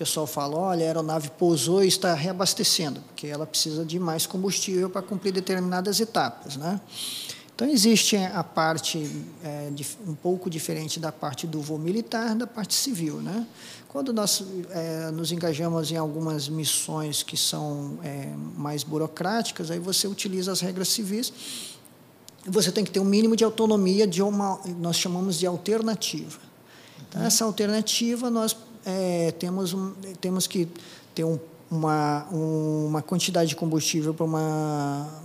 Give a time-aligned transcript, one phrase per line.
[0.00, 4.88] pessoal fala, olha, a aeronave pousou e está reabastecendo, porque ela precisa de mais combustível
[4.88, 6.80] para cumprir determinadas etapas, né?
[7.54, 8.98] Então existe a parte
[9.44, 9.70] é,
[10.06, 13.46] um pouco diferente da parte do voo militar, da parte civil, né?
[13.88, 20.08] Quando nós é, nos engajamos em algumas missões que são é, mais burocráticas, aí você
[20.08, 21.30] utiliza as regras civis.
[22.46, 26.38] Você tem que ter um mínimo de autonomia de uma, nós chamamos de alternativa.
[27.06, 30.68] Então, essa alternativa nós é, temos, um, temos que
[31.14, 31.38] ter um,
[31.70, 35.20] uma, uma quantidade de combustível para uma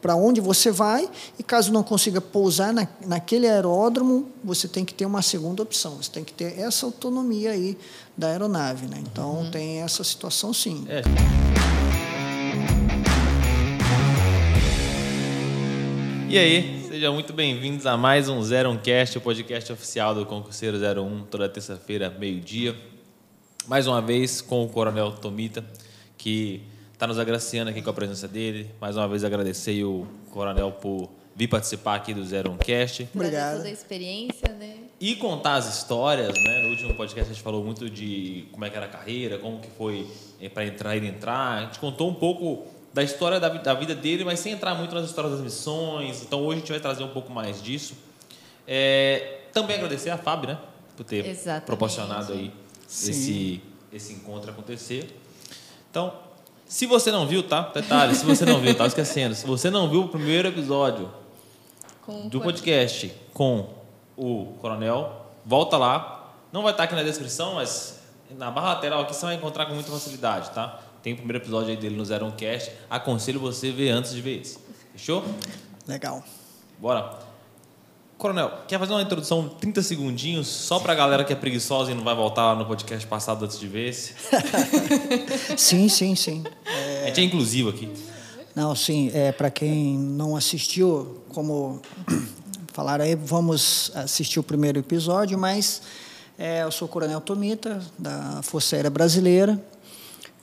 [0.00, 1.06] para onde você vai
[1.38, 5.96] e caso não consiga pousar na, naquele aeródromo você tem que ter uma segunda opção
[5.96, 7.76] você tem que ter essa autonomia aí
[8.16, 9.50] da aeronave né então uhum.
[9.50, 11.02] tem essa situação sim é.
[16.26, 20.76] e aí sejam muito bem-vindos a mais um Zero Cast o podcast oficial do concurseiro
[20.76, 22.76] 01 toda terça-feira meio dia
[23.66, 25.64] mais uma vez com o Coronel Tomita
[26.18, 26.60] que
[26.92, 28.70] está nos agraciando aqui com a presença dele.
[28.78, 33.08] Mais uma vez agradecer o Coronel por vir participar aqui do Zero Cast.
[33.14, 33.56] Obrigado.
[33.56, 34.80] toda a experiência, né?
[35.00, 36.62] E contar as histórias, né?
[36.64, 39.58] No último podcast a gente falou muito de como é que era a carreira, como
[39.58, 40.06] que foi
[40.38, 41.56] eh, para entrar e entrar.
[41.56, 44.94] A gente contou um pouco da história da, da, vida dele, mas sem entrar muito
[44.94, 46.22] nas histórias das missões.
[46.22, 47.94] Então hoje a gente vai trazer um pouco mais disso.
[48.66, 50.58] É, também agradecer a Fábio, né?
[50.96, 51.66] Por ter Exatamente.
[51.66, 52.52] proporcionado aí
[52.88, 55.16] esse, esse encontro acontecer.
[55.90, 56.12] Então,
[56.66, 57.70] se você não viu, tá?
[57.74, 59.34] Detalhe, se você não viu, tá esquecendo.
[59.34, 61.10] Se você não viu o primeiro episódio
[62.02, 63.68] com do podcast com
[64.16, 66.32] o Coronel, volta lá.
[66.52, 68.00] Não vai estar aqui na descrição, mas
[68.36, 70.80] na barra lateral aqui você vai encontrar com muita facilidade, tá?
[71.02, 72.70] Tem o primeiro episódio aí dele no Zero Cast.
[72.88, 74.58] Aconselho você a ver antes de ver esse.
[74.92, 75.24] Fechou?
[75.86, 76.22] Legal.
[76.78, 77.18] Bora.
[78.18, 81.94] Coronel, quer fazer uma introdução 30 segundinhos só para a galera que é preguiçosa e
[81.94, 84.14] não vai voltar no podcast passado antes de ver esse?
[85.56, 86.44] sim, sim, sim.
[86.66, 87.04] É...
[87.04, 87.90] A gente é inclusivo aqui.
[88.54, 89.10] Não, sim.
[89.14, 91.80] É, para quem não assistiu, como
[92.74, 95.80] falaram aí, vamos assistir o primeiro episódio, mas
[96.38, 99.58] é, eu sou o Coronel Tomita, da Força Aérea Brasileira.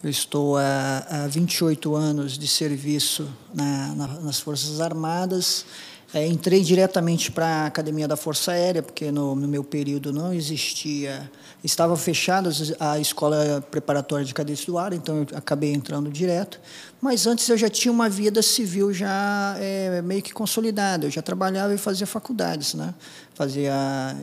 [0.04, 5.66] Eu estou há, há 28 anos de serviço na, na, nas Forças Armadas
[6.14, 10.34] é, entrei diretamente para a Academia da Força Aérea, porque no, no, meu período não
[10.34, 11.30] existia,
[11.62, 12.50] estava fechada
[12.80, 16.62] a escola preparatória de cadetes do ar, então eu acabei entrando direto.
[17.02, 21.06] Mas antes eu já tinha uma vida civil já é, meio que consolidada.
[21.06, 22.94] Eu já trabalhava e fazia faculdades, né?
[23.36, 23.74] Fazia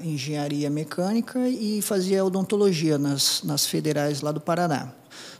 [0.02, 4.90] engenharia mecânica e fazia odontologia nas, nas federais lá do Paraná.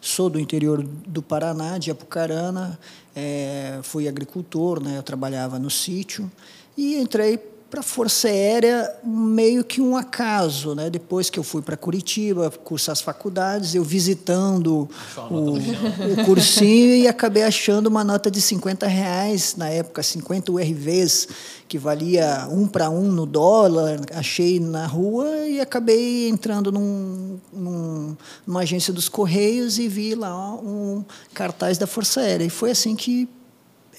[0.01, 2.79] Sou do interior do Paraná, de Apucarana,
[3.15, 4.99] é, fui agricultor, né?
[4.99, 6.31] eu trabalhava no sítio
[6.77, 7.39] e entrei
[7.75, 10.89] para a Força Aérea meio que um acaso, né?
[10.89, 14.89] Depois que eu fui para Curitiba cursar as faculdades, eu visitando
[15.29, 21.27] o, o, cursinho e acabei achando uma nota de 50 reais na época, 50 URVs,
[21.67, 23.99] que valia um para um no dólar.
[24.15, 30.55] Achei na rua e acabei entrando num, num, numa agência dos Correios e vi lá
[30.55, 32.45] um cartaz da Força Aérea.
[32.45, 33.29] E foi assim que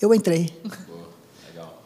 [0.01, 0.57] eu entrei.
[0.87, 1.09] Boa,
[1.51, 1.83] legal.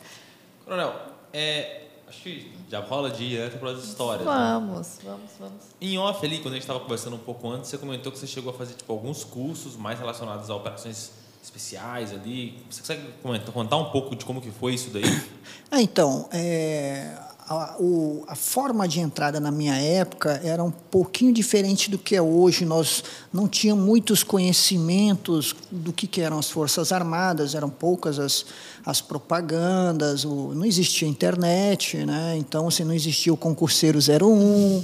[0.64, 1.80] Coronel, é,
[2.10, 4.26] Acho que já rola de ir direto para as histórias.
[4.26, 4.34] Né?
[4.34, 5.04] Vamos, né?
[5.06, 5.64] vamos, vamos.
[5.80, 8.26] Em off ali, quando a gente estava conversando um pouco antes, você comentou que você
[8.26, 12.58] chegou a fazer tipo, alguns cursos mais relacionados a operações especiais ali.
[12.68, 15.04] Você consegue comentar, contar um pouco de como que foi isso daí?
[15.72, 17.16] Ah, então, é,
[17.50, 22.16] a, o, a, forma de entrada na minha época era um pouquinho diferente do que
[22.16, 22.64] é hoje.
[22.64, 28.46] Nós não tínhamos muitos conhecimentos do que, que eram as Forças Armadas, eram poucas as,
[28.86, 32.38] as propagandas, o, não existia internet, né?
[32.38, 34.84] então assim, não existia o concurseiro 01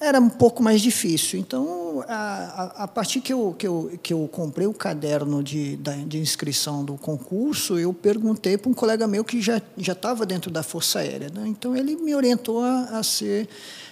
[0.00, 1.40] era um pouco mais difícil.
[1.40, 5.76] Então, a, a, partir que eu, que, eu, que eu comprei o caderno de,
[6.06, 10.50] de inscrição do concurso, eu perguntei para um colega meu que já já estava dentro
[10.50, 11.30] da Força Aérea.
[11.34, 11.48] Né?
[11.48, 13.48] Então, ele me orientou a, a ser,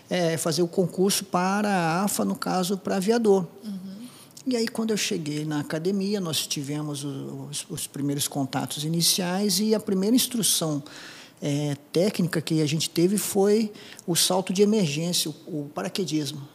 [0.08, 3.46] é, fazer o concurso para a AFA, no caso, para aviador.
[3.64, 3.96] Uhum.
[4.46, 9.74] E aí, quando eu cheguei na academia, nós tivemos os, os primeiros contatos iniciais e
[9.74, 10.84] a primeira instrução
[11.40, 13.72] é, técnica que a gente teve foi
[14.06, 16.46] o salto de emergência, o, o paraquedismo.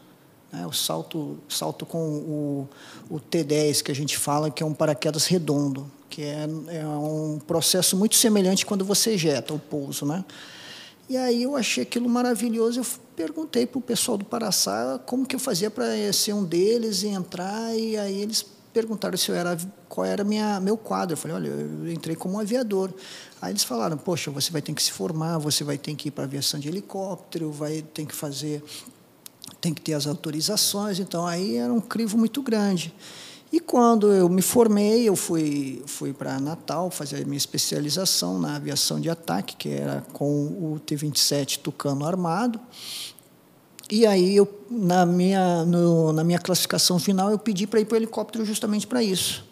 [0.52, 0.66] Né?
[0.66, 2.70] O salto, salto com o,
[3.10, 7.40] o T10, que a gente fala que é um paraquedas redondo, que é, é um
[7.46, 10.06] processo muito semelhante quando você ejeta o pouso.
[10.06, 10.26] Né?
[11.10, 12.80] E aí eu achei aquilo maravilhoso.
[12.80, 12.86] Eu
[13.16, 17.08] perguntei para o pessoal do Paraçá como que eu fazia para ser um deles e
[17.08, 17.76] entrar.
[17.76, 19.58] E aí eles perguntaram se eu era
[19.88, 21.14] qual era minha meu quadro.
[21.14, 22.92] Eu falei, olha, eu entrei como aviador.
[23.42, 26.12] Aí eles falaram, poxa, você vai ter que se formar, você vai ter que ir
[26.12, 28.64] para aviação de helicóptero, vai ter que fazer
[29.60, 32.94] tem que ter as autorizações, então aí era um crivo muito grande.
[33.52, 38.56] E quando eu me formei, eu fui, fui para Natal fazer a minha especialização na
[38.56, 42.60] aviação de ataque, que era com o T-27 Tucano armado.
[43.92, 47.96] E aí, eu, na, minha, no, na minha classificação final, eu pedi para ir para
[47.96, 49.44] o helicóptero justamente para isso.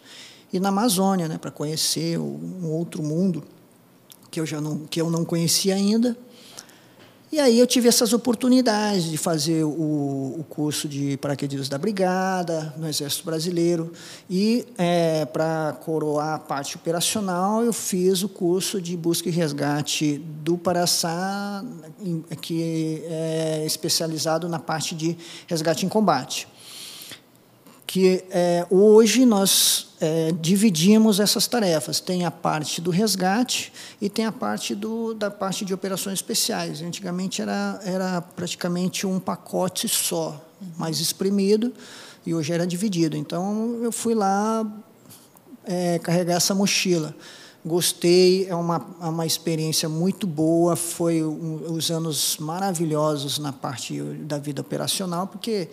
[0.50, 3.44] E na Amazônia, né, para conhecer um outro mundo
[4.30, 6.16] que eu, já não, que eu não conhecia ainda.
[7.32, 12.74] E aí eu tive essas oportunidades de fazer o, o curso de paraquedistas da Brigada,
[12.76, 13.92] no Exército Brasileiro.
[14.28, 20.18] E, é, para coroar a parte operacional, eu fiz o curso de busca e resgate
[20.18, 21.64] do Paraçá,
[22.40, 25.16] que é especializado na parte de
[25.46, 26.48] resgate em combate
[27.90, 31.98] que é, hoje nós é, dividimos essas tarefas.
[31.98, 36.82] Tem a parte do resgate e tem a parte do, da parte de operações especiais.
[36.82, 40.40] Antigamente era, era praticamente um pacote só,
[40.78, 41.72] mais espremido,
[42.24, 43.16] e hoje era dividido.
[43.16, 44.64] Então eu fui lá
[45.64, 47.12] é, carregar essa mochila.
[47.66, 50.76] Gostei, é uma, é uma experiência muito boa.
[50.76, 55.68] Foi um, os anos maravilhosos na parte da vida operacional, porque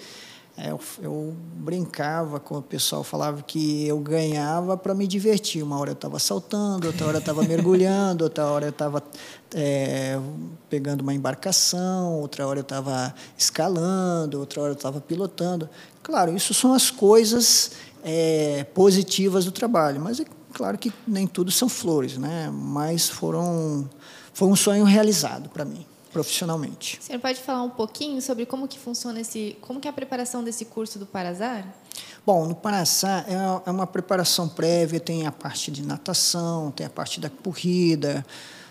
[0.58, 5.62] eu, eu, brincava com o pessoal, falava que eu ganhava para me divertir.
[5.62, 9.04] Uma hora eu estava saltando, outra hora eu estava mergulhando, outra hora eu estava
[9.54, 10.20] é,
[10.68, 15.70] pegando uma embarcação, outra hora eu estava escalando, outra hora eu estava pilotando.
[16.02, 17.72] Claro, isso são as coisas
[18.04, 22.50] é, positivas do trabalho, mas é claro que nem tudo são flores, né?
[22.52, 23.88] Mas foram,
[24.34, 27.00] foi um sonho realizado para mim profissionalmente.
[27.00, 29.94] O senhor pode falar um pouquinho sobre como que funciona esse, como que é a
[29.94, 31.66] preparação desse curso do Parazar?
[32.26, 36.90] Bom, no Paraçá é, é uma preparação prévia, tem a parte de natação, tem a
[36.90, 38.26] parte da corrida,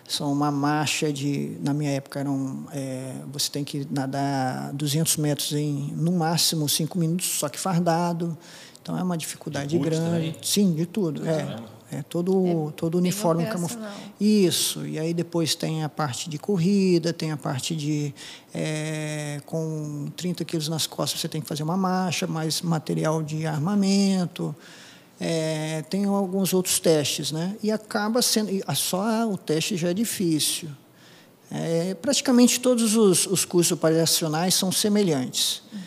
[0.08, 5.52] são uma marcha de, na minha época eram, é, você tem que nadar 200 metros
[5.52, 8.36] em no máximo 5 minutos, só que fardado.
[8.82, 10.04] Então é uma dificuldade grande.
[10.04, 10.36] Também?
[10.42, 11.26] Sim, de tudo.
[11.26, 11.75] É.
[11.90, 13.94] É todo, é todo uniforme camuflado.
[14.20, 14.84] Isso.
[14.86, 18.12] E aí depois tem a parte de corrida, tem a parte de.
[18.52, 23.46] É, com 30 quilos nas costas você tem que fazer uma marcha, mais material de
[23.46, 24.54] armamento.
[25.20, 27.56] É, tem alguns outros testes, né?
[27.62, 28.50] E acaba sendo.
[28.74, 30.68] Só o teste já é difícil.
[31.50, 35.62] É, praticamente todos os, os cursos operacionais são semelhantes.
[35.72, 35.78] Uhum.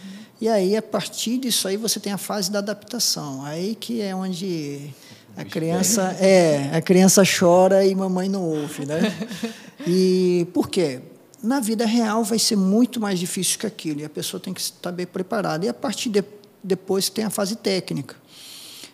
[0.42, 3.44] E aí, a partir disso aí, você tem a fase da adaptação.
[3.44, 4.90] Aí que é onde
[5.40, 9.00] a criança é, a criança chora e mamãe não ouve, né?
[9.88, 11.00] E por quê?
[11.42, 14.60] Na vida real vai ser muito mais difícil que aquilo e a pessoa tem que
[14.60, 15.66] estar bem preparada.
[15.66, 16.22] E a partir de
[16.62, 18.18] depois tem a fase técnica.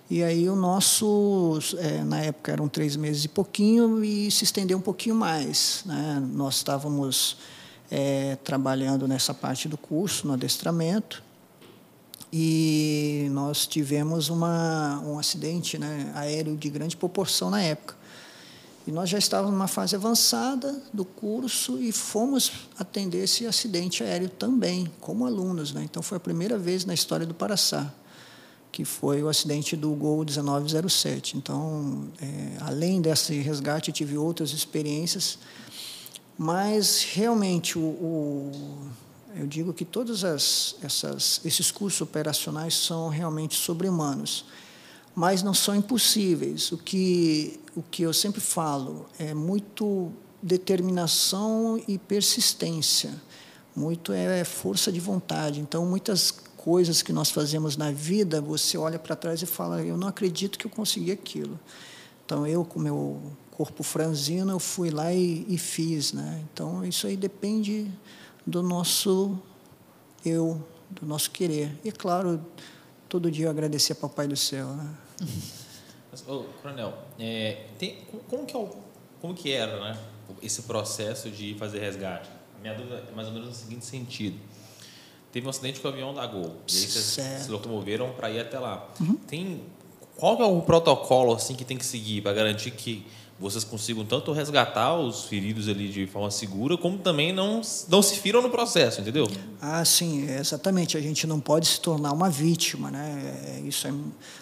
[0.08, 4.78] E aí o nosso, é, na época eram três meses e pouquinho e se estendeu
[4.78, 5.82] um pouquinho mais.
[5.88, 6.24] Né?
[6.32, 7.38] Nós estávamos
[7.90, 11.24] é, trabalhando nessa parte do curso, no adestramento,
[12.38, 17.96] e nós tivemos uma, um acidente né, aéreo de grande proporção na época.
[18.86, 24.28] E nós já estávamos numa fase avançada do curso e fomos atender esse acidente aéreo
[24.28, 25.72] também, como alunos.
[25.72, 25.84] Né?
[25.86, 27.90] Então, foi a primeira vez na história do Paraçá,
[28.70, 31.38] que foi o acidente do Gol 1907.
[31.38, 35.40] Então, é, além desse resgate, tive outras experiências,
[36.38, 38.52] mas realmente o, o
[39.36, 44.46] eu digo que todos as, essas, esses cursos operacionais são realmente sobre-humanos,
[45.13, 46.72] mas não são impossíveis.
[46.72, 50.12] O que, o que eu sempre falo é muito
[50.42, 53.13] determinação e persistência,
[53.75, 55.60] muito é força de vontade.
[55.60, 59.98] Então, muitas coisas que nós fazemos na vida, você olha para trás e fala: Eu
[59.98, 61.60] não acredito que eu consegui aquilo.
[62.25, 66.13] Então, eu, com meu corpo franzino, eu fui lá e, e fiz.
[66.13, 66.42] Né?
[66.51, 67.92] Então, isso aí depende
[68.46, 69.38] do nosso
[70.25, 71.78] eu, do nosso querer.
[71.84, 72.44] E, claro,
[73.08, 74.68] todo dia eu agradecer a Papai do Céu.
[74.68, 74.96] Né?
[76.28, 77.98] Oh, Coronel, é, tem,
[78.30, 78.70] como, que é o,
[79.22, 80.00] como que era né,
[80.42, 82.30] esse processo de fazer resgate?
[82.58, 84.40] A minha dúvida é mais ou menos no seguinte sentido.
[85.32, 86.44] Teve um acidente com o avião da Gol.
[86.44, 87.44] E aí vocês certo.
[87.44, 88.90] se locomoveram para ir até lá.
[89.02, 89.16] Uhum.
[89.28, 89.64] Tem,
[90.16, 93.06] qual é o protocolo assim que tem que seguir para garantir que
[93.38, 98.18] vocês consigam tanto resgatar os feridos ali de forma segura, como também não, não se
[98.20, 99.27] firam no processo, entendeu?
[99.62, 100.96] Ah, sim, exatamente.
[100.96, 103.58] A gente não pode se tornar uma vítima, né?
[103.58, 103.94] É, isso é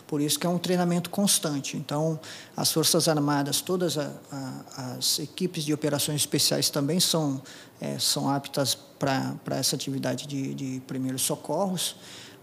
[0.05, 1.75] por isso que é um treinamento constante.
[1.75, 2.19] Então,
[2.55, 7.41] as forças armadas, todas a, a, as equipes de operações especiais também são
[7.83, 11.95] é, são aptas para essa atividade de, de primeiros socorros.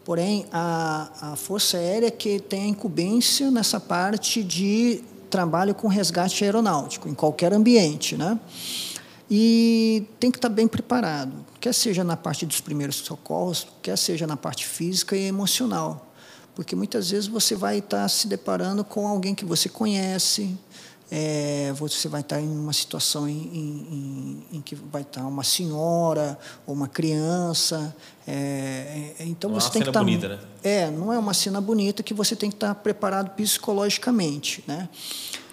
[0.04, 6.44] Porém, a, a Força Aérea que tem a incumbência nessa parte de trabalho com resgate
[6.44, 8.16] aeronáutico, em qualquer ambiente.
[8.16, 8.38] Né?
[9.30, 14.26] E tem que estar bem preparado, quer seja na parte dos primeiros socorros, quer seja
[14.26, 16.12] na parte física e emocional.
[16.54, 20.58] Porque muitas vezes você vai estar se deparando com alguém que você conhece,
[21.11, 26.38] é, você vai estar em uma situação em, em, em, que vai estar uma senhora
[26.64, 27.95] ou uma criança.
[28.26, 30.00] É, é então não você é tem que estar.
[30.00, 30.38] Bonita, né?
[30.62, 34.62] É, não é uma cena bonita que você tem que estar preparado psicologicamente.
[34.69, 34.88] Né?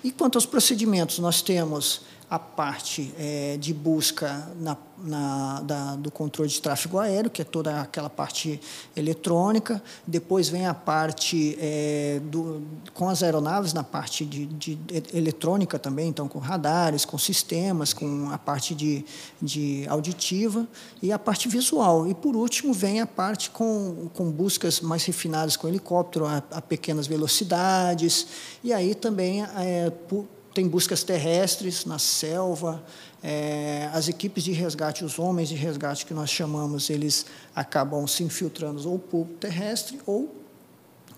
[0.04, 6.12] E quanto aos procedimentos, nós temos a parte é, de busca na, na, da, do
[6.12, 8.60] controle de tráfego aéreo, que é toda aquela parte
[8.98, 9.82] eletrônica.
[10.06, 12.62] Depois vem a parte é, do,
[12.94, 14.78] com as aeronaves, na parte de, de,
[15.14, 19.06] eletrônica também, então com radares, com sistemas, com a parte de,
[19.42, 20.68] de auditiva
[21.02, 22.10] e a parte visual.
[22.10, 26.62] E, por último, vem a parte com, com buscas mais refinadas com helicóptero a, a
[26.62, 28.28] pequenas velocidades.
[28.62, 30.26] E aí também, é, por,
[30.58, 32.84] tem buscas terrestres na selva.
[33.22, 38.24] É, as equipes de resgate, os homens de resgate que nós chamamos, eles acabam se
[38.24, 40.36] infiltrando ou por terrestre ou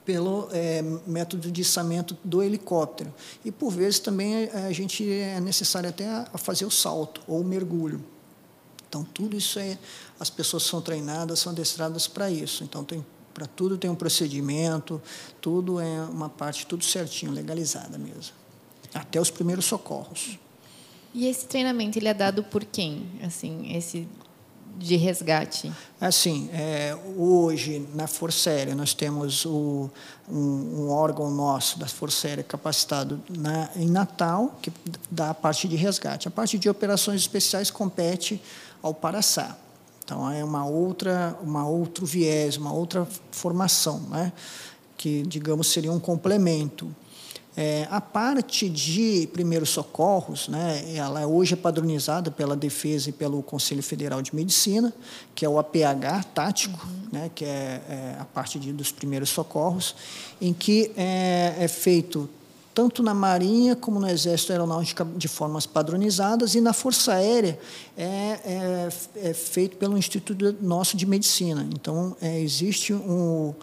[0.04, 3.14] pelo é, método de içamento do helicóptero.
[3.46, 7.46] E, por vezes, também a gente é necessário até a fazer o salto ou o
[7.46, 8.04] mergulho.
[8.90, 9.80] Então, tudo isso é,
[10.20, 12.62] as pessoas são treinadas, são adestradas para isso.
[12.66, 15.02] Então, tem para tudo tem um procedimento,
[15.40, 18.39] tudo é uma parte, tudo certinho, legalizada mesmo
[18.94, 20.38] até os primeiros socorros.
[21.14, 23.06] E esse treinamento ele é dado por quem?
[23.24, 24.08] Assim, esse
[24.78, 25.72] de resgate?
[26.00, 29.90] Assim, é, hoje na Força Aérea nós temos o,
[30.28, 34.72] um, um, órgão nosso da Força Aérea capacitado na, em Natal que
[35.12, 36.28] dá a parte de resgate.
[36.28, 38.42] A parte de operações especiais compete
[38.82, 39.58] ao Paraçá.
[40.04, 44.32] Então é uma outra, uma outro viés, uma outra formação, né?
[44.98, 46.94] que digamos seria um complemento.
[47.62, 53.44] É, a parte de primeiros socorros, né, ela hoje é padronizada pela Defesa e pelo
[53.44, 54.94] Conselho Federal de Medicina,
[55.36, 57.10] que é o APH tático, uhum.
[57.12, 59.94] né, que é, é, a parte de, dos primeiros socorros,
[60.40, 62.30] em que é, é feito
[62.74, 67.60] tanto na Marinha como no Exército Aeronáutico de formas padronizadas e na Força Aérea
[67.98, 68.90] é, é,
[69.22, 71.68] é feito pelo Instituto Nosso de Medicina.
[71.74, 73.54] Então, é, existe um,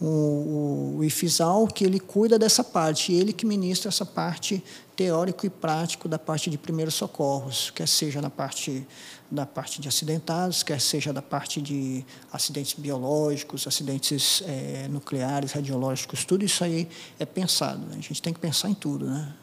[0.00, 4.62] o, o IFISAL, que ele cuida dessa parte, ele que ministra essa parte
[4.94, 8.86] teórico e prático da parte de primeiros socorros, quer seja na parte
[9.30, 16.24] da parte de acidentados, quer seja da parte de acidentes biológicos, acidentes é, nucleares, radiológicos,
[16.24, 16.88] tudo isso aí
[17.18, 17.80] é pensado.
[17.86, 17.96] Né?
[17.98, 19.34] A gente tem que pensar em tudo, né?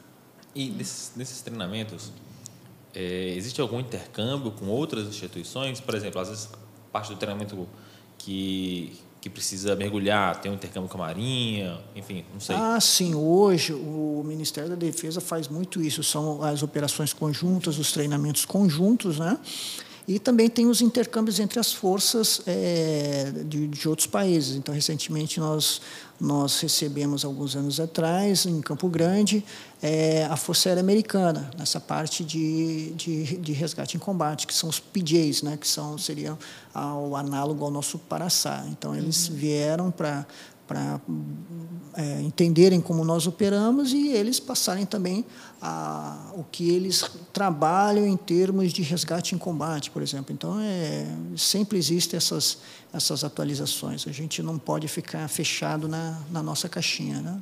[0.56, 2.12] E nesses, nesses treinamentos,
[2.94, 5.80] é, existe algum intercâmbio com outras instituições?
[5.80, 6.50] Por exemplo, às vezes
[6.92, 7.68] parte do treinamento
[8.18, 12.58] que que precisa mergulhar, tem um intercâmbio com a Marinha, enfim, não sei.
[12.58, 13.16] Ah, sim.
[13.16, 16.04] Hoje o Ministério da Defesa faz muito isso.
[16.04, 19.40] São as operações conjuntas, os treinamentos conjuntos, né?
[20.06, 24.58] E também tem os intercâmbios entre as forças é, de, de, outros países.
[24.58, 25.80] Então, recentemente, nós,
[26.24, 29.44] nós recebemos, alguns anos atrás, em Campo Grande,
[29.82, 34.70] é, a Força Aérea Americana, nessa parte de, de, de, resgate em combate, que são
[34.70, 36.40] os PJs, né, que são, seriam
[37.10, 38.66] o análogo ao nosso Paraçá.
[38.70, 39.36] Então, eles uhum.
[39.36, 40.26] vieram para
[40.74, 41.00] para
[41.96, 45.24] é, entenderem como nós operamos e eles passarem também
[45.62, 50.34] a, o que eles trabalham em termos de resgate em combate, por exemplo.
[50.34, 51.06] Então, é,
[51.38, 52.58] sempre existem essas,
[52.92, 54.08] essas atualizações.
[54.08, 57.22] A gente não pode ficar fechado na, na nossa caixinha.
[57.22, 57.40] Né?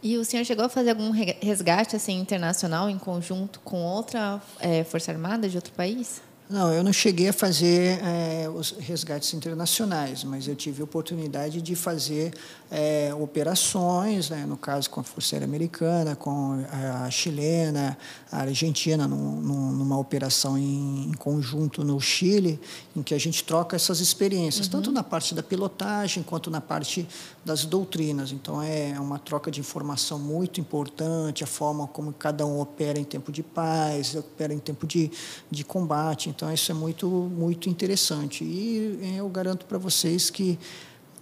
[0.00, 4.84] E o senhor chegou a fazer algum resgate assim internacional em conjunto com outra é,
[4.84, 6.22] força armada de outro país?
[6.50, 11.60] Não, eu não cheguei a fazer é, os resgates internacionais, mas eu tive a oportunidade
[11.60, 12.32] de fazer
[12.70, 16.64] é, operações, né, no caso com a Força Aérea Americana, com
[17.02, 17.98] a chilena,
[18.32, 19.40] a Argentina, num,
[19.72, 22.58] numa operação em, em, conjunto no Chile,
[22.96, 24.72] em que a gente troca essas experiências, uhum.
[24.72, 27.06] tanto na parte da pilotagem quanto na parte
[27.44, 28.32] das doutrinas.
[28.32, 33.04] Então, é uma troca de informação muito importante, a forma como cada um opera em
[33.04, 35.10] tempo de paz, opera em tempo de,
[35.50, 36.28] de combate.
[36.38, 38.44] Então, isso é muito, muito interessante.
[38.44, 40.56] E é, eu garanto para vocês que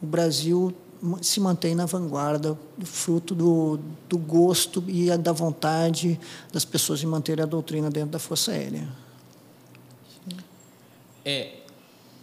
[0.02, 0.76] o Brasil
[1.22, 2.54] se mantém na vanguarda,
[2.84, 3.80] fruto do,
[4.10, 6.20] do gosto e da vontade
[6.52, 8.86] das pessoas de manter a doutrina dentro da Força Aérea.
[11.24, 11.60] É,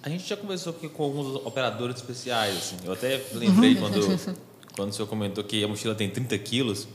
[0.04, 2.56] a gente já conversou aqui com alguns operadores especiais.
[2.56, 2.76] Assim.
[2.86, 3.90] Eu até lembrei uhum.
[3.90, 4.38] quando,
[4.76, 6.88] quando o senhor comentou que a mochila tem 30 quilos.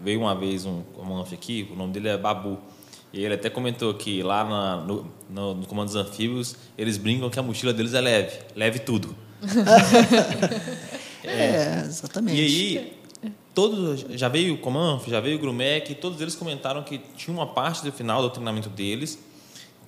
[0.00, 2.58] Veio uma vez um comandante aqui, o nome dele é Babu.
[3.12, 7.30] E ele até comentou que lá na, no, no, no Comando dos Anfíbios, eles brincam
[7.30, 9.14] que a mochila deles é leve, leve tudo.
[11.24, 12.40] É, exatamente.
[12.40, 12.96] E aí,
[13.52, 17.46] todos, já veio o Comanf, já veio o Grumec, todos eles comentaram que tinha uma
[17.46, 19.18] parte do final do treinamento deles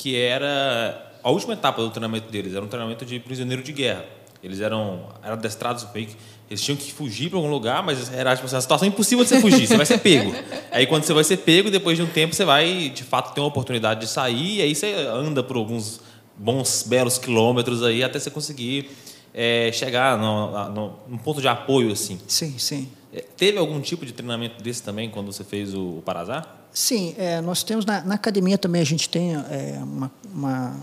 [0.01, 2.55] que era a última etapa do treinamento deles.
[2.55, 4.07] Era um treinamento de prisioneiro de guerra.
[4.43, 6.17] Eles eram, eram adestrados meio que
[6.51, 9.31] eles tinham que fugir para algum lugar, mas era tipo, assim, uma situação impossível de
[9.31, 10.35] você fugir, você vai ser pego.
[10.73, 13.41] Aí quando você vai ser pego, depois de um tempo você vai, de fato, ter
[13.41, 16.01] uma oportunidade de sair, e aí você anda por alguns
[16.37, 18.91] bons, belos quilômetros aí até você conseguir
[19.33, 22.19] é, chegar no, no, num ponto de apoio, assim.
[22.27, 22.89] Sim, sim.
[23.13, 26.45] É, teve algum tipo de treinamento desse também quando você fez o, o Parazá?
[26.73, 30.77] Sim, é, nós temos na, na, academia também a gente tem é, uma, uma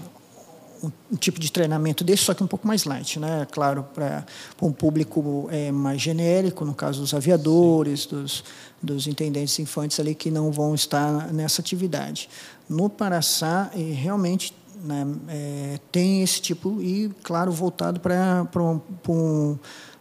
[0.83, 3.47] um, um, tipo de treinamento desse, só que um pouco mais light, né?
[3.51, 4.25] Claro, para
[4.61, 8.43] um público é, mais genérico, no caso dos aviadores, dos,
[8.81, 12.29] dos intendentes infantes ali que não vão estar nessa atividade.
[12.69, 14.53] No Paraçá, realmente
[14.83, 19.57] né, é, tem esse tipo e, claro, voltado para um, um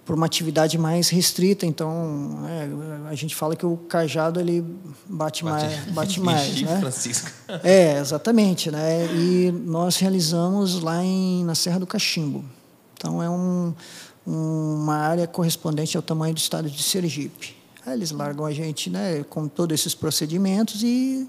[0.06, 1.66] por uma atividade mais restrita.
[1.66, 4.62] Então, é, a gente fala que o cajado ele
[5.08, 6.80] bate, bate mais, bate mais, né?
[6.80, 7.30] Francisco.
[7.64, 9.04] É, exatamente, né?
[9.12, 12.44] E nós realizamos lá em, na Serra do Cachimbo.
[12.96, 13.74] Então é um,
[14.24, 17.56] uma área correspondente ao tamanho do estado de Sergipe.
[17.84, 21.28] Aí eles largam a gente, né, com todos esses procedimentos e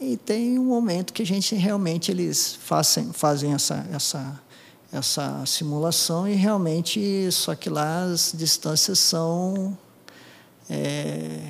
[0.00, 4.40] e tem um momento que a gente realmente eles fazem fazem essa essa
[4.94, 9.76] essa simulação e realmente só que lá as distâncias são
[10.70, 11.40] é,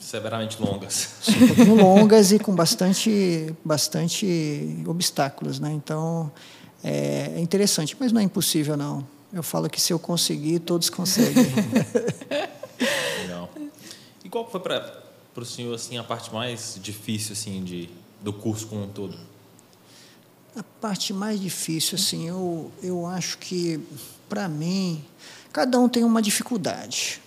[0.00, 1.08] severamente longas.
[1.22, 5.72] são um pouquinho longas e com bastante bastante obstáculos né?
[5.72, 6.30] Então
[6.82, 9.06] é, é interessante mas não é impossível não.
[9.32, 11.46] Eu falo que se eu conseguir todos conseguem.
[13.22, 13.48] Legal.
[14.24, 17.88] e qual foi para para o senhor assim a parte mais difícil assim de
[18.20, 19.16] do curso como um todo
[20.54, 23.80] a parte mais difícil, assim, eu, eu acho que,
[24.28, 25.02] para mim,
[25.52, 27.20] cada um tem uma dificuldade.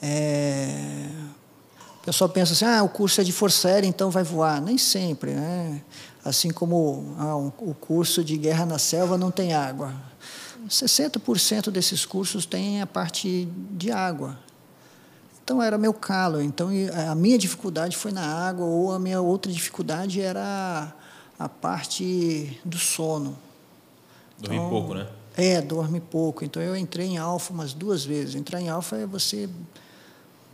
[0.00, 1.08] É,
[2.00, 4.60] o pessoal pensa assim, ah, o curso é de força aérea, então vai voar.
[4.60, 5.82] Nem sempre, né?
[6.24, 9.92] Assim como ah, um, o curso de guerra na selva não tem água.
[10.68, 14.38] 60% desses cursos tem a parte de água.
[15.42, 16.40] Então era meu calo.
[16.40, 16.70] Então
[17.10, 20.94] a minha dificuldade foi na água ou a minha outra dificuldade era
[21.38, 23.36] a parte do sono.
[24.38, 25.08] Dormir então, pouco, né?
[25.36, 26.44] É, dorme pouco.
[26.44, 28.34] Então eu entrei em alfa umas duas vezes.
[28.34, 29.48] Entrar em alfa é você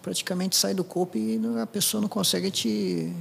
[0.02, 3.14] praticamente sai do corpo e a pessoa não consegue te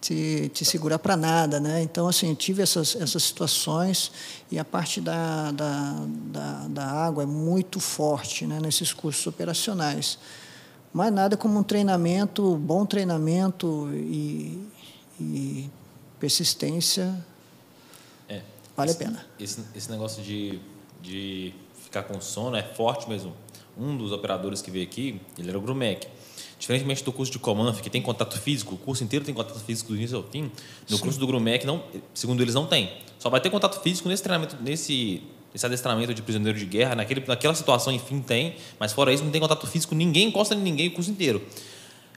[0.00, 1.82] te, te segurar para nada, né?
[1.82, 4.12] Então assim tive essas essas situações
[4.50, 8.60] e a parte da, da, da, da água é muito forte, né?
[8.60, 10.16] Nesses cursos operacionais,
[10.92, 14.64] mas nada como um treinamento, bom treinamento e,
[15.20, 15.70] e
[16.18, 17.24] persistência
[18.28, 18.42] é,
[18.76, 19.26] vale esse, a pena.
[19.38, 20.58] Esse, esse negócio de,
[21.00, 23.34] de ficar com sono é forte mesmo.
[23.76, 26.06] Um dos operadores que veio aqui, ele era o Grumec.
[26.58, 29.90] Diferentemente do curso de comando, que tem contato físico, o curso inteiro tem contato físico
[29.90, 30.50] do início ao fim,
[30.90, 31.02] no Sim.
[31.02, 32.92] curso do Grumec, não, segundo eles, não tem.
[33.18, 35.22] Só vai ter contato físico nesse treinamento, nesse,
[35.54, 39.30] esse adestramento de prisioneiro de guerra, naquele, naquela situação, enfim, tem, mas fora isso, não
[39.30, 41.40] tem contato físico, ninguém encosta em ninguém o curso inteiro.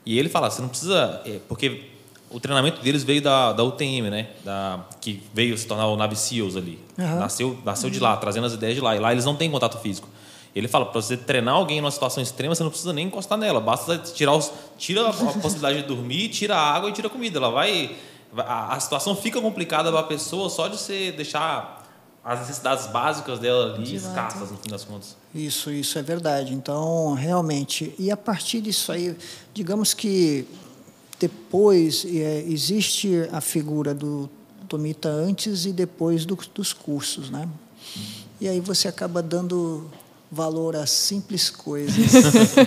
[0.04, 1.22] E ele fala, você não precisa.
[1.26, 1.92] É, porque
[2.32, 4.30] o treinamento deles veio da, da UTM, né?
[4.44, 6.80] Da, que veio se tornar o Navy SEALs ali.
[6.98, 7.20] Uhum.
[7.20, 8.96] Nasceu, nasceu de lá, trazendo as ideias de lá.
[8.96, 10.08] E lá eles não têm contato físico.
[10.56, 13.62] Ele fala, para você treinar alguém numa situação extrema, você não precisa nem encostar nela.
[13.62, 17.38] Basta tirar os, tira a possibilidade de dormir, tira a água e tira a comida.
[17.38, 17.96] Ela vai,
[18.36, 21.82] a, a situação fica complicada para a pessoa só de você deixar
[22.24, 25.18] as necessidades básicas dela ali escassas no fim das contas.
[25.34, 26.54] Isso, isso é verdade.
[26.54, 29.16] Então, realmente, e a partir disso aí,
[29.54, 30.46] digamos que
[31.22, 34.28] depois, é, existe a figura do
[34.68, 37.48] Tomita antes e depois do, dos cursos, né?
[38.40, 39.88] E aí você acaba dando
[40.32, 42.12] valor a simples coisas.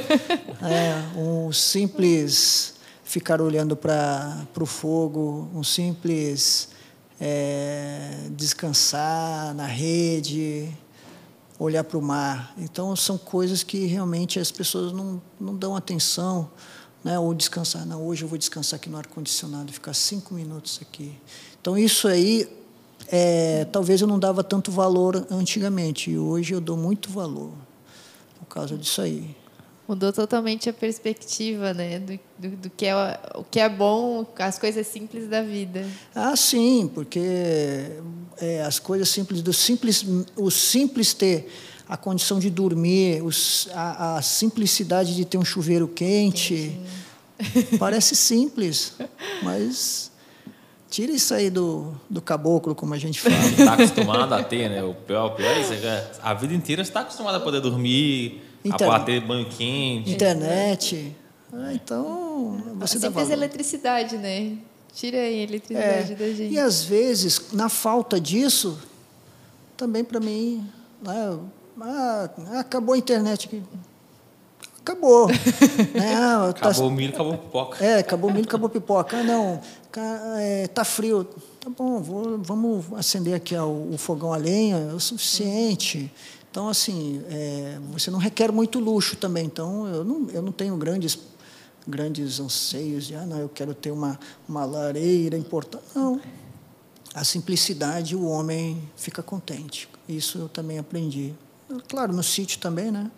[0.63, 6.69] é, um simples ficar olhando para o fogo, um simples
[7.21, 10.73] é, descansar na rede,
[11.59, 12.55] olhar para o mar.
[12.57, 16.49] Então, são coisas que realmente as pessoas não, não dão atenção
[17.05, 17.19] né?
[17.19, 17.87] ou descansar.
[17.87, 21.13] Não, hoje eu vou descansar aqui no ar-condicionado, ficar cinco minutos aqui.
[21.61, 22.49] Então, isso aí,
[23.09, 27.53] é, talvez eu não dava tanto valor antigamente, e hoje eu dou muito valor
[28.39, 29.37] por causa disso aí.
[29.87, 32.95] Mudou totalmente a perspectiva, né, do, do, do, que é
[33.35, 35.87] o que é bom, as coisas simples da vida.
[36.15, 37.21] Ah, sim, porque
[38.39, 40.03] é, as coisas simples do simples,
[40.37, 41.51] o simples ter
[41.89, 46.79] a condição de dormir, os, a, a, simplicidade de ter um chuveiro quente.
[47.79, 48.95] Parece simples,
[49.43, 50.11] mas
[50.91, 53.35] tira isso aí do, do caboclo, como a gente fala.
[53.37, 54.83] Está acostumado a ter, né?
[54.83, 55.73] O pior, o pior é isso.
[55.73, 58.91] É a vida inteira está acostumado a poder dormir, Inter...
[58.91, 60.11] a ter banho quente.
[60.11, 61.15] Internet.
[61.53, 64.57] Ah, então, você Simples eletricidade, né?
[64.93, 66.55] Tira aí a eletricidade É, da gente.
[66.55, 68.79] e às vezes, na falta disso,
[69.77, 70.65] também para mim,
[71.03, 71.39] né,
[71.81, 73.63] ah, acabou a internet aqui.
[74.81, 75.29] Acabou.
[75.95, 77.85] né, ah, tá- Acabou o milho, acabou a pipoca.
[77.85, 79.17] é, acabou milho, acabou pipoca.
[79.19, 79.61] Ah, não,
[80.39, 81.25] é, tá frio.
[81.61, 86.13] Tá bom, vou- vamos acender aqui ó, o, fogão a lenha, é o suficiente.
[86.51, 89.47] Então, assim, é, você não requer muito luxo também.
[89.47, 91.19] Então, eu não, eu não tenho grandes,
[91.89, 95.85] grandes anseios de, ah, não, eu quero ter uma, uma lareira importante.
[95.95, 96.21] Não.
[97.15, 99.89] A simplicidade, o homem fica contente.
[100.09, 101.33] Isso eu também aprendi.
[101.89, 103.11] Claro, no sítio também, né?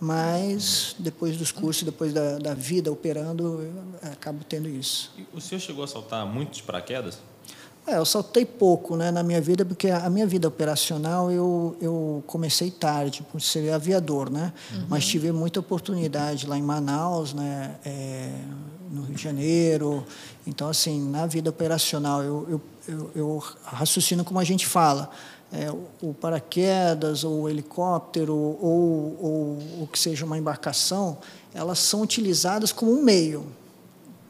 [0.00, 3.62] Mas depois dos cursos, depois da, da vida operando,
[4.02, 5.12] eu acabo tendo isso.
[5.18, 7.18] E o senhor chegou a saltar muito de paraquedas?
[7.86, 12.22] É, eu saltei pouco né, na minha vida, porque a minha vida operacional eu, eu
[12.26, 14.52] comecei tarde, por ser aviador, né?
[14.88, 18.30] Mas tive muita oportunidade lá em Manaus, né, é,
[18.90, 20.06] no Rio de Janeiro.
[20.46, 25.10] Então, assim, na vida operacional, eu, eu, eu, eu raciocino como a gente fala.
[25.52, 25.68] É,
[26.00, 31.18] o- paraquedas, ou o helicóptero, ou, ou o que seja uma embarcação,
[31.52, 33.46] elas são utilizadas como um meio.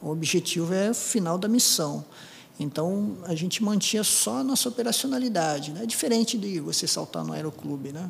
[0.00, 2.04] O objetivo é o final da missão.
[2.58, 5.84] Então, a gente mantinha só a nossa operacionalidade, né?
[5.86, 7.92] diferente de você saltar no aeroclube.
[7.92, 8.08] Né?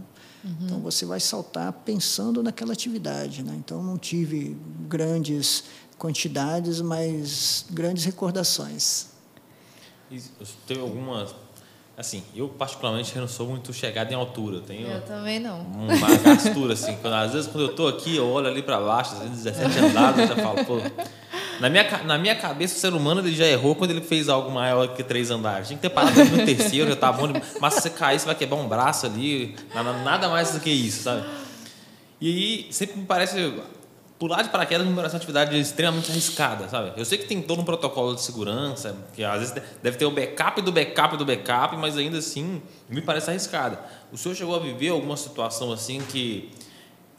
[0.62, 3.42] Então, você vai saltar pensando naquela atividade.
[3.42, 3.54] Né?
[3.56, 4.56] Então, não tive
[4.88, 5.64] grandes
[5.98, 9.06] quantidades, mas grandes recordações.
[10.10, 10.20] E
[10.66, 11.34] teve algumas.
[12.00, 14.56] Assim, eu particularmente não sou muito chegado em altura.
[14.56, 15.60] Eu tenho Eu também não.
[15.60, 16.96] uma gastura, assim.
[17.02, 19.78] Quando, às vezes, quando eu estou aqui, eu olho ali para baixo, às vezes 17
[19.80, 20.78] andares, eu já falo, pô.
[21.60, 24.50] Na minha, na minha cabeça, o ser humano ele já errou quando ele fez algo
[24.50, 25.68] maior que três andares.
[25.68, 27.26] Tinha que ter parado no terceiro, já tá bom.
[27.60, 29.54] Mas se você cair, você vai quebrar um braço ali.
[30.02, 31.22] Nada mais do que isso, sabe?
[32.18, 33.52] E aí, sempre me parece.
[34.20, 36.92] Pular de paraquedas me parece uma atividade extremamente arriscada, sabe?
[36.94, 40.10] Eu sei que tem todo um protocolo de segurança, que às vezes deve ter o
[40.10, 43.80] backup do backup do backup, mas ainda assim me parece arriscada.
[44.12, 46.52] O senhor chegou a viver alguma situação assim que,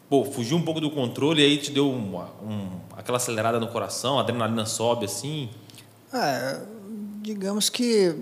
[0.07, 3.69] pô, fugiu um pouco do controle e aí te deu uma, um, aquela acelerada no
[3.69, 5.49] coração, a adrenalina sobe assim?
[6.13, 6.61] Ah,
[7.23, 8.15] digamos que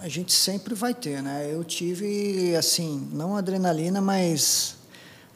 [0.00, 1.50] a gente sempre vai ter, né?
[1.52, 4.78] Eu tive, assim, não adrenalina, mas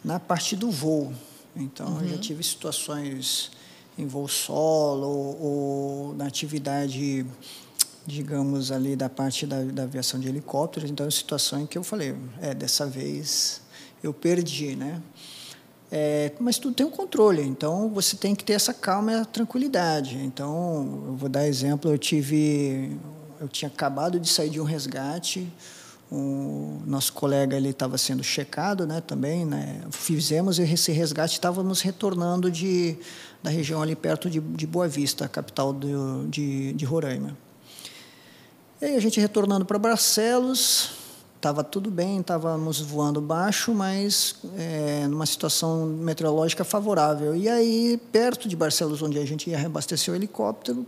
[0.02, 1.12] na parte do voo.
[1.57, 3.51] Então, eu já tive situações
[3.99, 7.25] em voo solo ou, ou na atividade,
[8.07, 10.90] digamos, ali da parte da, da aviação de helicópteros.
[10.90, 13.62] Então, é situação em que eu falei, é, dessa vez
[14.03, 15.03] eu perdi, né?
[15.90, 19.25] É, mas tudo tem um controle, então você tem que ter essa calma e a
[19.25, 20.16] tranquilidade.
[20.16, 22.99] Então, eu vou dar exemplo, eu tive,
[23.40, 25.49] eu tinha acabado de sair de um resgate,
[26.11, 32.51] o nosso colega ele estava sendo checado, né, também, né, fizemos esse resgate, estávamos retornando
[32.51, 32.97] de
[33.42, 37.37] da região ali perto de, de Boa Vista, capital do, de, de Roraima.
[38.81, 40.90] E aí a gente retornando para Barcelos,
[41.37, 47.37] estava tudo bem, estávamos voando baixo, mas é, numa situação meteorológica favorável.
[47.37, 50.85] E aí, perto de Barcelos, onde a gente ia reabastecer o helicóptero,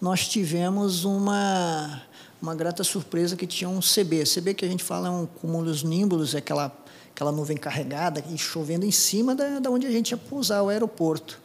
[0.00, 2.02] nós tivemos uma,
[2.44, 4.24] uma grata surpresa que tinha um CB.
[4.24, 6.70] CB que a gente fala é um cumulus nimbus, é aquela,
[7.10, 10.68] aquela nuvem carregada e chovendo em cima da, da onde a gente ia pousar, o
[10.68, 11.40] aeroporto.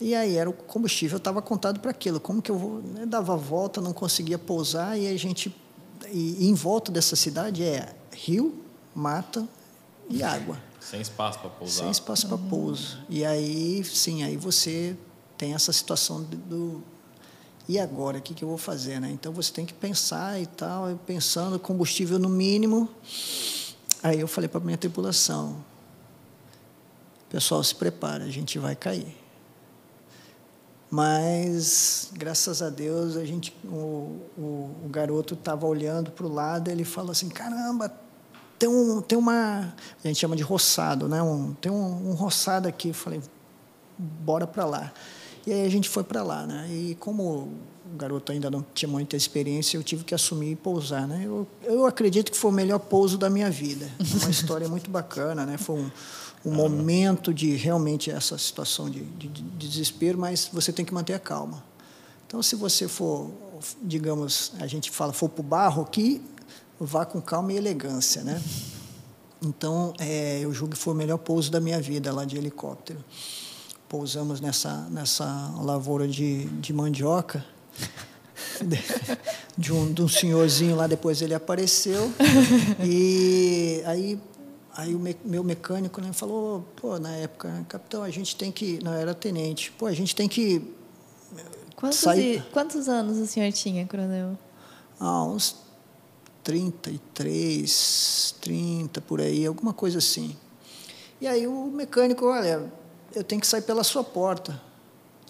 [0.00, 2.18] E aí era o combustível, estava contado para aquilo.
[2.18, 2.82] Como que eu vou?
[2.82, 5.54] né, dava a volta, não conseguia pousar e a gente
[6.10, 8.60] e, e em volta dessa cidade é rio,
[8.92, 9.46] mata
[10.10, 11.82] e água, Sem espaço para pousar.
[11.82, 12.98] sem espaço para pouso.
[13.08, 14.96] E aí, sim, aí você
[15.38, 16.82] tem essa situação do
[17.72, 19.10] e agora, o que, que eu vou fazer, né?
[19.10, 22.86] Então você tem que pensar e tal, pensando combustível no mínimo.
[24.02, 25.56] Aí eu falei para minha tripulação,
[27.30, 29.16] pessoal, se prepara, a gente vai cair.
[30.90, 36.70] Mas, graças a Deus, a gente, o, o, o garoto estava olhando para o lado
[36.70, 37.90] ele falou assim, caramba,
[38.58, 39.74] tem, um, tem uma...
[40.04, 41.22] A gente chama de roçado, né?
[41.22, 42.88] Um, tem um, um roçado aqui.
[42.88, 43.22] Eu falei,
[43.96, 44.92] bora para lá.
[45.46, 46.68] E aí a gente foi para lá, né?
[46.70, 47.22] E como
[47.92, 51.22] o garoto ainda não tinha muita experiência, eu tive que assumir e pousar, né?
[51.24, 53.90] Eu, eu acredito que foi o melhor pouso da minha vida.
[54.22, 55.58] Uma história muito bacana, né?
[55.58, 55.90] Foi um,
[56.44, 61.14] um momento de realmente essa situação de, de, de desespero, mas você tem que manter
[61.14, 61.62] a calma.
[62.26, 63.30] Então, se você for,
[63.82, 66.22] digamos, a gente fala, for para o barro aqui,
[66.80, 68.40] vá com calma e elegância, né?
[69.42, 73.04] Então, é, eu julgo que foi o melhor pouso da minha vida lá de helicóptero.
[73.92, 77.44] Pousamos nessa, nessa lavoura de, de mandioca,
[79.56, 82.10] de um, de um senhorzinho lá, depois ele apareceu,
[82.82, 84.18] e aí
[84.74, 88.82] Aí o me, meu mecânico né, falou, pô, na época, capitão, a gente tem que,
[88.82, 90.74] não era tenente, pô, a gente tem que
[91.76, 92.36] Quantos, saí...
[92.36, 94.38] e- quantos anos o senhor tinha, coronel?
[94.98, 95.56] Ah, uns
[96.42, 100.34] 33, 30 por aí, alguma coisa assim.
[101.20, 102.72] E aí o mecânico, olha,
[103.14, 104.60] eu tenho que sair pela sua porta.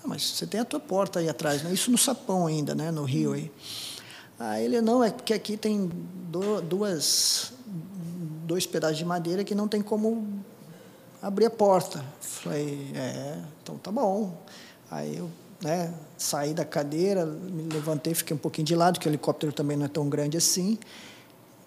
[0.03, 1.73] Ah, mas você tem a tua porta aí atrás, né?
[1.73, 2.91] Isso no Sapão ainda, né?
[2.91, 3.51] No Rio aí.
[4.39, 5.91] Aí ele, não, é porque aqui tem
[6.69, 7.53] duas,
[8.45, 10.27] dois pedaços de madeira que não tem como
[11.21, 12.05] abrir a porta.
[12.21, 14.37] Falei, é, então tá bom.
[14.91, 15.31] Aí eu
[15.63, 19.77] né, saí da cadeira, me levantei, fiquei um pouquinho de lado, que o helicóptero também
[19.77, 20.79] não é tão grande assim.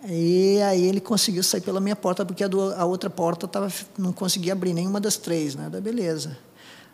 [0.07, 3.71] E aí ele conseguiu sair pela minha porta, porque a, do- a outra porta tava,
[3.97, 5.69] não conseguia abrir nenhuma das três, né?
[5.69, 6.37] Da beleza.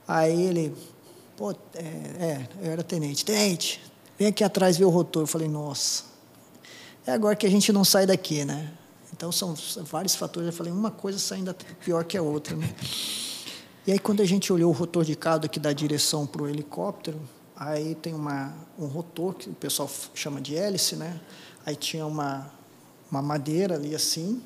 [0.08, 0.74] Aí ele,
[1.36, 3.26] pô, é, é, eu era tenente.
[3.26, 3.82] Tenente,
[4.17, 5.24] vem aqui atrás ver o rotor.
[5.24, 6.04] Eu falei, nossa,
[7.06, 8.71] é agora que a gente não sai daqui, né?
[9.13, 10.47] Então são vários fatores.
[10.47, 12.74] Eu falei, uma coisa saindo pior que a outra, né?
[13.86, 16.47] E aí quando a gente olhou o rotor de caldo que dá direção para o
[16.47, 17.19] helicóptero,
[17.56, 21.19] aí tem uma, um rotor que o pessoal chama de hélice, né?
[21.65, 22.50] Aí tinha uma,
[23.12, 24.41] uma madeira ali assim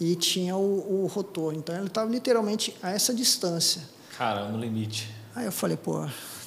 [0.00, 1.54] e tinha o, o rotor.
[1.54, 3.82] Então ele estava literalmente a essa distância.
[4.16, 5.08] Cara, no limite.
[5.34, 6.00] Aí eu falei, pô,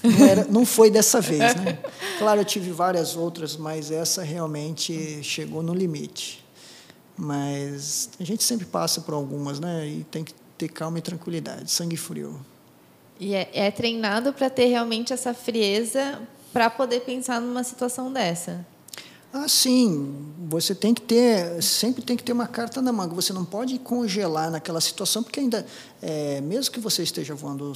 [0.04, 1.80] não, era- não foi dessa vez, né?
[2.18, 6.44] Claro, eu tive várias outras, mas essa realmente chegou no limite.
[7.18, 9.88] Mas a gente sempre passa por algumas, né?
[9.88, 12.40] E tem que ter calma e tranquilidade, sangue frio.
[13.20, 16.20] E é, é treinado para ter realmente essa frieza
[16.52, 18.66] para poder pensar numa situação dessa.
[19.34, 20.14] Ah, sim,
[20.50, 23.16] você tem que ter, sempre tem que ter uma carta na manga.
[23.16, 25.66] Você não pode congelar naquela situação, porque ainda,
[26.02, 27.72] é, mesmo que você esteja voando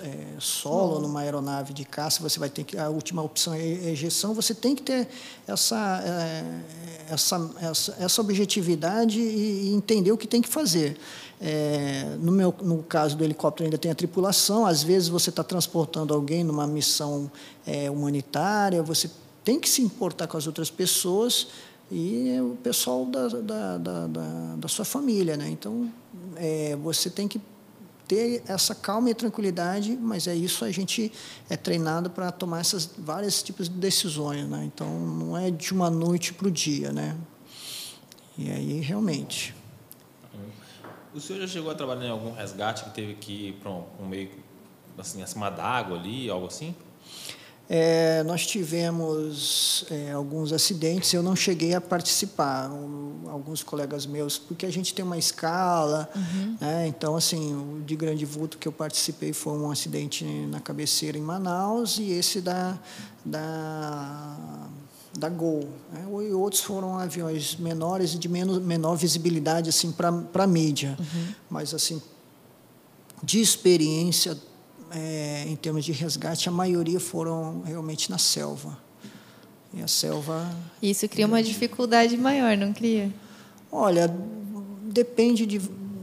[0.00, 4.34] é, solo numa aeronave de caça, você vai ter que, a última opção é ejeção,
[4.34, 5.08] você tem que ter
[5.46, 10.98] essa, é, essa, essa, essa objetividade e, e entender o que tem que fazer.
[11.40, 15.42] É, no, meu, no caso do helicóptero ainda tem a tripulação, às vezes você está
[15.42, 17.32] transportando alguém numa missão
[17.66, 19.08] é, humanitária, você
[19.44, 21.48] tem que se importar com as outras pessoas
[21.90, 25.36] e o pessoal da, da, da, da, da sua família.
[25.36, 25.48] Né?
[25.48, 25.90] Então,
[26.36, 27.40] é, você tem que
[28.06, 31.12] ter essa calma e tranquilidade, mas é isso a gente
[31.48, 34.48] é treinado para tomar essas vários tipos de decisões.
[34.48, 34.64] Né?
[34.72, 36.92] Então, não é de uma noite para o dia.
[36.92, 37.16] Né?
[38.38, 39.54] E aí, realmente...
[41.12, 44.06] O senhor já chegou a trabalhar em algum resgate que teve que ir para um,
[44.08, 44.30] meio
[44.96, 46.72] assim, acima d'água ali, algo assim?
[47.72, 54.36] É, nós tivemos é, alguns acidentes, eu não cheguei a participar, um, alguns colegas meus,
[54.36, 56.10] porque a gente tem uma escala,
[56.60, 56.88] né?
[56.88, 61.20] então, assim, o de grande vulto que eu participei foi um acidente na cabeceira em
[61.20, 62.76] Manaus e esse da,
[63.24, 64.66] da,
[65.16, 65.68] da Gol.
[65.92, 66.06] Né?
[66.28, 70.98] E outros foram aviões menores e de menos, menor visibilidade assim, para a mídia,
[71.48, 72.02] mas, assim,
[73.22, 74.36] de experiência,
[74.90, 78.78] é, em termos de resgate, a maioria foram realmente na selva.
[79.72, 80.50] E a selva.
[80.82, 83.12] Isso cria uma dificuldade maior, não cria?
[83.70, 84.12] Olha,
[84.82, 85.58] depende de.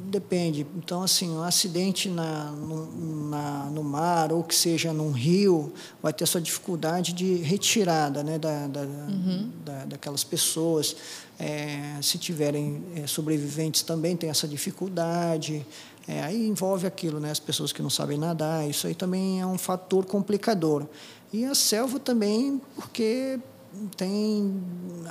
[0.09, 0.65] Depende.
[0.77, 6.13] Então, assim, um acidente na, no, na, no mar ou que seja num rio vai
[6.13, 10.95] ter sua dificuldade de retirada né, da, da, da daquelas pessoas.
[11.37, 15.65] É, se tiverem é, sobreviventes também tem essa dificuldade.
[16.07, 17.31] É, aí envolve aquilo, né?
[17.31, 20.85] As pessoas que não sabem nadar, isso aí também é um fator complicador.
[21.33, 23.37] E a selva também, porque
[23.97, 24.63] tem,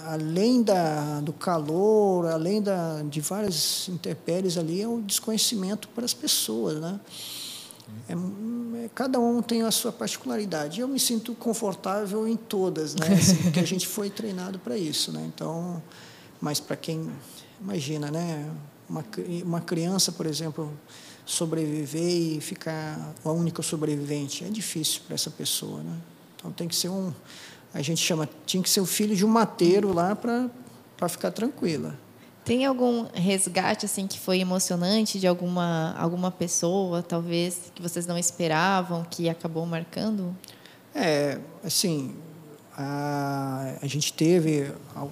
[0.06, 6.14] além da, do calor, além da, de várias intempéries ali, é o desconhecimento para as
[6.14, 6.98] pessoas, né?
[8.08, 8.14] É,
[8.84, 10.80] é, cada um tem a sua particularidade.
[10.80, 13.06] Eu me sinto confortável em todas, né?
[13.12, 15.30] Assim, porque a gente foi treinado para isso, né?
[15.34, 15.82] Então,
[16.40, 17.10] mas para quem
[17.60, 18.50] imagina, né?
[18.88, 19.04] Uma,
[19.44, 20.72] uma criança, por exemplo,
[21.24, 25.96] sobreviver e ficar a única sobrevivente é difícil para essa pessoa, né?
[26.36, 27.12] Então tem que ser um,
[27.74, 30.48] a gente chama, tinha que ser o filho de um mateiro lá para
[30.96, 31.94] para ficar tranquila.
[32.44, 38.16] Tem algum resgate assim que foi emocionante de alguma alguma pessoa, talvez que vocês não
[38.16, 40.34] esperavam, que acabou marcando?
[40.94, 42.14] É, assim,
[42.76, 44.70] a, a gente teve,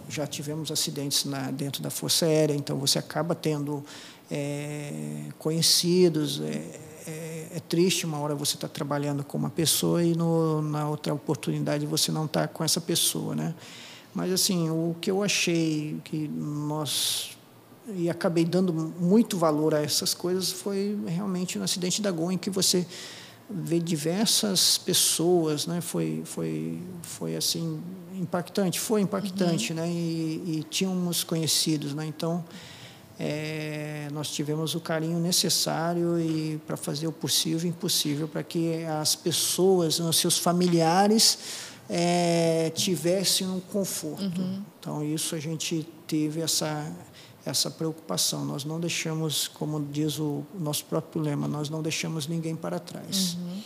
[0.09, 3.83] já tivemos acidentes na, dentro da Força Aérea, então você acaba tendo
[4.31, 6.43] é, conhecidos.
[6.43, 6.63] É,
[7.07, 10.89] é, é, triste uma hora você estar tá trabalhando com uma pessoa e no, na
[10.89, 13.55] outra oportunidade você não está com essa pessoa, né?
[14.15, 17.37] Mas assim, o que eu achei que nós
[17.97, 22.39] e acabei dando muito valor a essas coisas foi realmente no acidente da Gol, em
[22.39, 22.87] que você
[23.55, 25.81] ver diversas pessoas, né?
[25.81, 27.81] Foi foi foi assim
[28.15, 29.79] impactante, foi impactante, uhum.
[29.79, 29.89] né?
[29.89, 32.05] E, e tínhamos conhecidos, né?
[32.07, 32.45] Então
[33.19, 38.85] é, nós tivemos o carinho necessário e para fazer o possível e impossível para que
[38.85, 41.39] as pessoas, os seus familiares,
[41.89, 44.41] é, tivessem um conforto.
[44.41, 44.63] Uhum.
[44.81, 46.91] Então, isso a gente teve essa,
[47.45, 48.45] essa preocupação.
[48.45, 53.35] Nós não deixamos, como diz o nosso próprio lema, nós não deixamos ninguém para trás.
[53.35, 53.61] Uhum.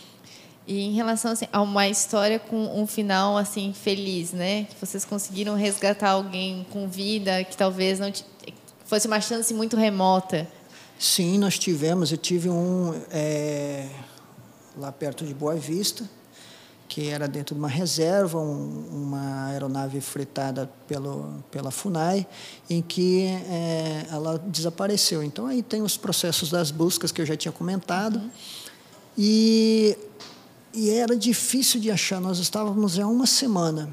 [0.67, 4.65] E em relação assim, a uma história com um final assim feliz, né?
[4.65, 8.11] Que vocês conseguiram resgatar alguém com vida que talvez não
[8.85, 10.47] fosse uma chance muito remota.
[10.99, 12.11] Sim, nós tivemos.
[12.11, 13.89] Eu tive um é,
[14.77, 16.07] lá perto de Boa Vista,
[16.89, 22.27] que era dentro de uma reserva, um, uma aeronave fretada pelo, pela FUNAI,
[22.69, 25.23] em que é, ela desapareceu.
[25.23, 28.17] Então, aí tem os processos das buscas que eu já tinha comentado.
[28.17, 28.29] Uhum.
[29.17, 29.97] E
[30.73, 32.21] e era difícil de achar.
[32.21, 33.89] Nós estávamos há uma semana.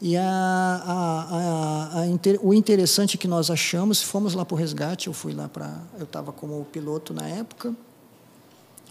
[0.00, 2.04] E a, a, a,
[2.40, 5.82] o interessante que nós achamos, fomos lá para o resgate, eu fui lá para.
[5.98, 7.74] Eu estava como piloto na época,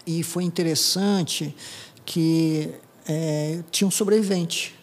[0.05, 1.55] e foi interessante
[2.09, 2.73] que
[3.07, 4.75] é, tinha um sobrevivente.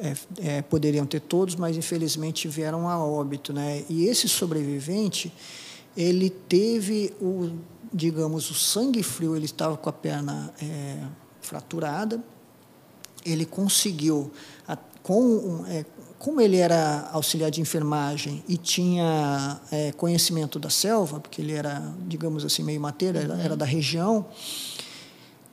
[0.00, 3.52] É, é, poderiam ter todos, mas infelizmente vieram a óbito.
[3.52, 3.84] Né?
[3.88, 5.32] E esse sobrevivente,
[5.96, 7.52] ele teve o
[7.92, 10.96] digamos, o sangue frio, ele estava com a perna é,
[11.40, 12.22] fraturada,
[13.24, 14.30] ele conseguiu,
[15.02, 15.84] com, é,
[16.18, 21.92] como ele era auxiliar de enfermagem e tinha é, conhecimento da selva, porque ele era,
[22.06, 24.24] digamos assim, meio mateira, era, era da região,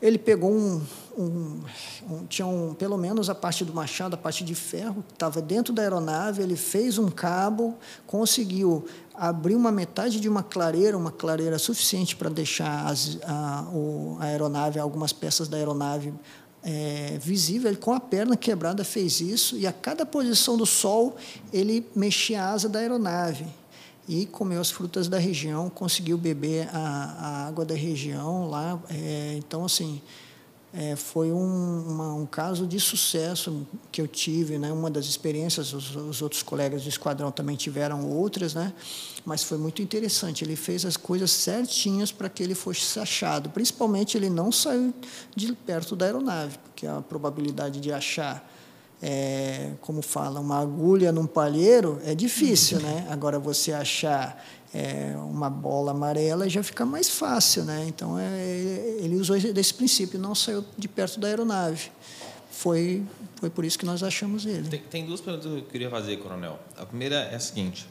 [0.01, 0.81] ele pegou um,
[1.17, 1.62] um,
[2.10, 5.41] um, tinha um, pelo menos a parte do machado, a parte de ferro, que estava
[5.41, 11.12] dentro da aeronave, ele fez um cabo, conseguiu abrir uma metade de uma clareira, uma
[11.12, 16.13] clareira suficiente para deixar as, a, o, a aeronave, algumas peças da aeronave
[16.63, 17.71] é, visível.
[17.71, 21.15] Ele, com a perna quebrada, fez isso, e a cada posição do sol,
[21.51, 23.47] ele mexia a asa da aeronave
[24.08, 28.80] e comeu as frutas da região, conseguiu beber a, a água da região lá.
[28.89, 30.02] É, então, assim,
[30.74, 34.72] é, foi um, uma, um caso de sucesso que eu tive, né?
[34.72, 38.74] Uma das experiências, os, os, outros colegas do esquadrão também tiveram outras, né?
[39.26, 40.43] Mas foi muito interessante.
[40.43, 43.50] Ele fez as coisas certinhas para que ele fosse achado.
[43.50, 44.93] Principalmente, ele não saiu
[45.36, 48.48] de perto da aeronave, porque a probabilidade de achar
[49.01, 53.07] é, como fala, uma agulha num palheiro é difícil, né?
[53.10, 57.86] Agora você achar é, uma bola amarela já fica mais fácil, né?
[57.88, 61.91] Então é, ele usou desse princípio, não saiu de perto da aeronave.
[62.51, 63.03] Foi
[63.39, 64.67] foi por isso que nós achamos ele.
[64.67, 66.60] Tem, tem duas perguntas que eu queria fazer, coronel.
[66.75, 67.88] A primeira é a seguinte: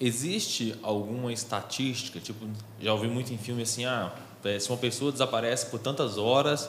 [0.00, 2.46] existe alguma estatística, tipo,
[2.80, 6.68] já ouvi muito em filme assim, ah, é, se uma pessoa desaparece por tantas horas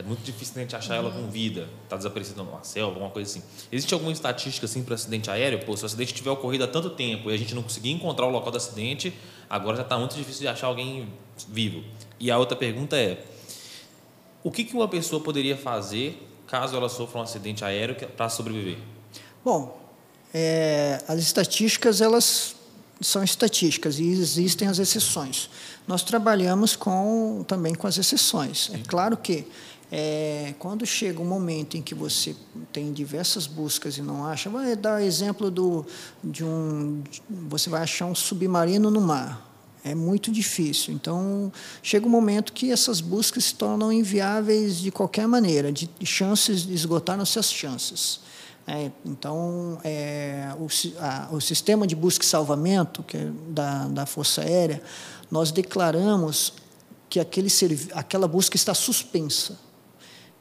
[0.00, 3.30] é muito difícil a gente achar ela com vida, está desaparecida numa selva, alguma coisa
[3.30, 3.42] assim.
[3.70, 5.60] Existe alguma estatística assim para acidente aéreo?
[5.64, 8.26] Pô, se o acidente tiver ocorrido há tanto tempo e a gente não conseguir encontrar
[8.26, 9.12] o local do acidente,
[9.48, 11.06] agora já está muito difícil de achar alguém
[11.48, 11.84] vivo.
[12.18, 13.22] E a outra pergunta é:
[14.42, 18.78] o que, que uma pessoa poderia fazer caso ela sofra um acidente aéreo para sobreviver?
[19.44, 19.78] Bom,
[20.32, 22.56] é, as estatísticas elas
[23.00, 25.50] são estatísticas e existem as exceções.
[25.88, 28.70] Nós trabalhamos com também com as exceções.
[28.72, 29.46] É claro que
[29.92, 32.36] é, quando chega um momento em que você
[32.72, 35.84] tem diversas buscas e não acha, vai dar exemplo do,
[36.22, 39.48] de um, você vai achar um submarino no mar.
[39.82, 40.94] É muito difícil.
[40.94, 41.50] Então,
[41.82, 47.38] chega um momento que essas buscas se tornam inviáveis de qualquer maneira, de chances, esgotaram-se
[47.38, 48.20] as chances.
[48.66, 50.68] É, então, é, o,
[51.00, 54.82] a, o sistema de busca e salvamento que é da, da Força Aérea,
[55.30, 56.52] nós declaramos
[57.08, 57.48] que aquele,
[57.94, 59.69] aquela busca está suspensa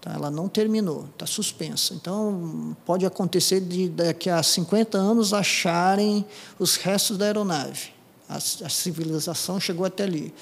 [0.01, 0.13] Tá?
[0.13, 1.93] Ela não terminou, está suspensa.
[1.93, 6.25] Então, pode acontecer de daqui a 50 anos acharem
[6.57, 7.89] os restos da aeronave.
[8.27, 10.33] A, a civilização chegou até ali.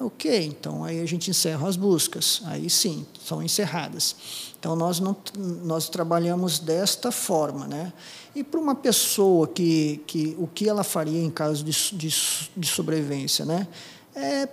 [0.00, 2.42] Ok, então aí a gente encerra as buscas.
[2.44, 4.14] Aí sim, são encerradas.
[4.58, 7.66] Então, nós, não, nós trabalhamos desta forma.
[7.66, 7.92] Né?
[8.34, 12.14] E para uma pessoa que, que o que ela faria em caso de, de,
[12.56, 13.44] de sobrevivência?
[13.44, 13.66] Né?
[14.14, 14.48] É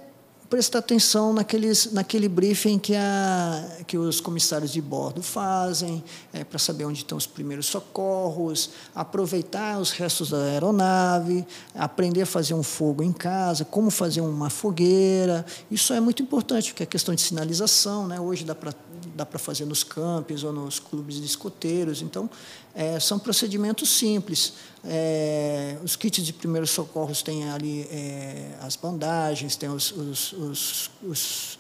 [0.49, 6.59] prestar atenção naqueles, naquele briefing que, a, que os comissários de bordo fazem, é, para
[6.59, 12.63] saber onde estão os primeiros socorros, aproveitar os restos da aeronave, aprender a fazer um
[12.63, 15.45] fogo em casa, como fazer uma fogueira.
[15.69, 18.07] Isso é muito importante, porque é questão de sinalização.
[18.07, 18.19] Né?
[18.19, 18.73] Hoje dá para
[19.15, 22.01] dá para fazer nos campos ou nos clubes de escoteiros.
[22.01, 22.29] Então,
[22.75, 24.53] é, são procedimentos simples.
[24.83, 30.91] É, os kits de primeiros socorros têm ali é, as bandagens, tem os, os, os,
[31.01, 31.57] os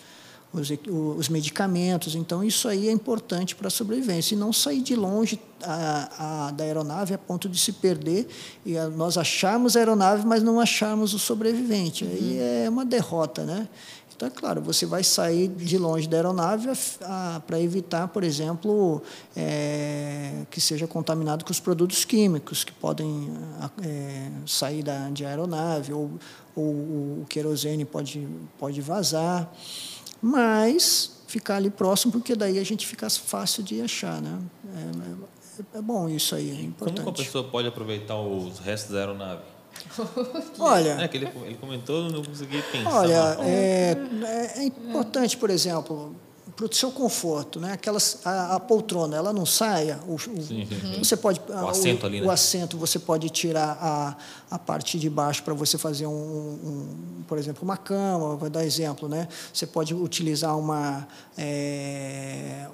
[0.59, 0.69] os,
[1.17, 2.15] os medicamentos.
[2.15, 4.35] Então, isso aí é importante para a sobrevivência.
[4.35, 8.27] E não sair de longe a, a, da aeronave a ponto de se perder
[8.65, 12.03] e a, nós acharmos a aeronave, mas não acharmos o sobrevivente.
[12.03, 12.11] Uhum.
[12.11, 13.67] Aí é uma derrota, né?
[14.15, 16.69] Então, é claro, você vai sair de longe da aeronave
[17.45, 19.01] para evitar, por exemplo,
[19.35, 23.29] é, que seja contaminado com os produtos químicos que podem
[23.83, 26.11] é, sair da, de aeronave, ou,
[26.55, 28.25] ou o querosene pode,
[28.57, 29.51] pode vazar.
[30.21, 34.21] Mas ficar ali próximo, porque daí a gente fica fácil de achar.
[34.21, 34.39] Né?
[34.73, 36.99] É, é, é bom isso aí, é importante.
[36.99, 39.54] Como a pessoa pode aproveitar os restos da aeronave?
[40.59, 42.91] Olha, é que ele, ele comentou, não consegui pensar.
[42.91, 46.15] Olha, é, é, é importante, por exemplo,
[46.55, 47.73] para o seu conforto, né?
[47.73, 49.99] Aquelas, a, a, poltrona, ela não saia.
[50.07, 50.67] O, sim, sim.
[50.99, 52.27] Você pode o assento o, ali, né?
[52.27, 54.15] O assento você pode tirar a,
[54.49, 58.37] a parte de baixo para você fazer um, um, por exemplo, uma cama.
[58.37, 59.27] Vou dar exemplo, né?
[59.53, 61.05] Você pode utilizar uma
[61.37, 62.67] é,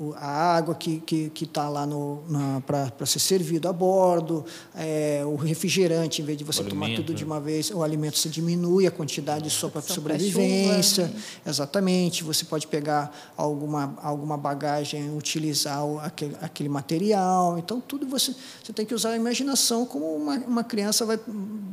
[0.00, 2.22] o, a água que que está lá no
[2.66, 7.04] para ser servido a bordo, é, o refrigerante em vez de você o tomar alimento,
[7.04, 7.30] tudo de né?
[7.30, 11.06] uma vez, o alimento você diminui a quantidade só para sobrevivência.
[11.06, 11.24] Chuva, né?
[11.46, 12.24] Exatamente.
[12.24, 17.58] Você pode pegar alguma, alguma bagagem, utilizar aquele, aquele material.
[17.58, 21.18] Então, tudo você, você tem que usar a imaginação como uma, uma criança vai,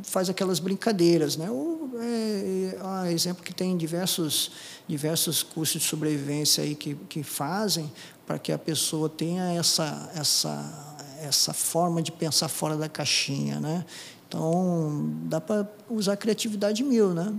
[0.04, 1.38] faz aquelas brincadeiras.
[1.38, 1.50] Né?
[1.50, 4.52] Ou, é, é, exemplo que tem diversos,
[4.88, 7.92] diversos cursos de sobrevivência aí que, que fazem
[8.26, 13.60] para que a pessoa tenha essa, essa, essa forma de pensar fora da caixinha.
[13.60, 13.86] Né?
[14.28, 17.34] Então, dá para usar a criatividade mil, né?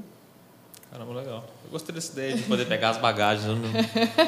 [0.90, 1.44] Caramba, legal.
[1.66, 3.44] Eu gostei dessa ideia de poder pegar as bagagens.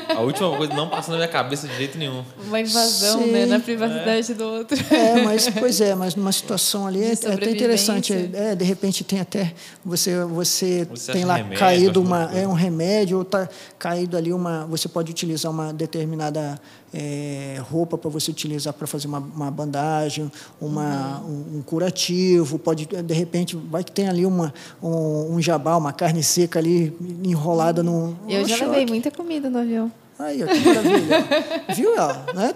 [0.08, 2.24] A última coisa não passa na minha cabeça de jeito nenhum.
[2.44, 3.30] Uma invasão, Sim.
[3.30, 3.46] né?
[3.46, 4.34] Na privacidade é.
[4.34, 4.76] do outro.
[4.92, 8.12] É, mas, pois é, mas numa situação ali é, é até interessante.
[8.32, 9.54] É, de repente tem até.
[9.84, 14.32] Você, você, você tem lá remédio, caído uma, é um remédio, ou está caído ali
[14.32, 14.66] uma.
[14.66, 16.60] Você pode utilizar uma determinada
[16.92, 20.30] é, roupa para você utilizar para fazer uma, uma bandagem,
[20.60, 21.46] uma, uhum.
[21.54, 25.92] um, um, curativo, pode de repente vai que tem ali uma, um, um jabá, uma
[25.92, 28.16] carne seca ali enrolada no.
[28.28, 28.70] Eu já choque.
[28.70, 29.92] levei muita comida no avião.
[30.18, 31.28] Aí, que maravilha.
[31.76, 31.94] Viu?
[32.34, 32.54] Né?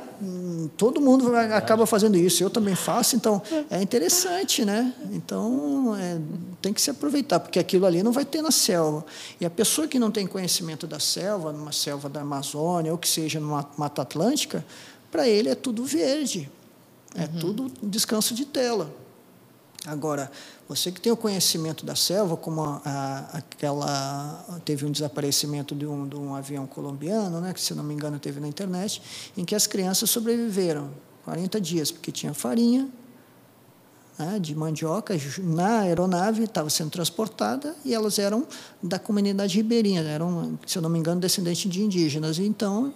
[0.69, 2.43] Todo mundo acaba fazendo isso.
[2.43, 4.93] Eu também faço, então é interessante, né?
[5.13, 6.19] Então é,
[6.61, 9.05] tem que se aproveitar, porque aquilo ali não vai ter na selva.
[9.41, 13.09] E a pessoa que não tem conhecimento da selva, numa selva da Amazônia, ou que
[13.09, 14.65] seja numa Mata Atlântica,
[15.11, 16.51] para ele é tudo verde.
[17.15, 17.41] É uhum.
[17.41, 18.91] tudo descanso de tela.
[19.87, 20.31] Agora,
[20.69, 25.85] você que tem o conhecimento da selva, como a, a, aquela teve um desaparecimento de
[25.85, 29.03] um, de um avião colombiano, né, que se não me engano teve na internet,
[29.37, 30.91] em que as crianças sobreviveram
[31.25, 32.89] 40 dias porque tinha farinha
[34.17, 38.47] né, de mandioca na aeronave estava sendo transportada e elas eram
[38.81, 42.39] da comunidade ribeirinha, eram, se não me engano, descendentes de indígenas.
[42.39, 42.95] Então,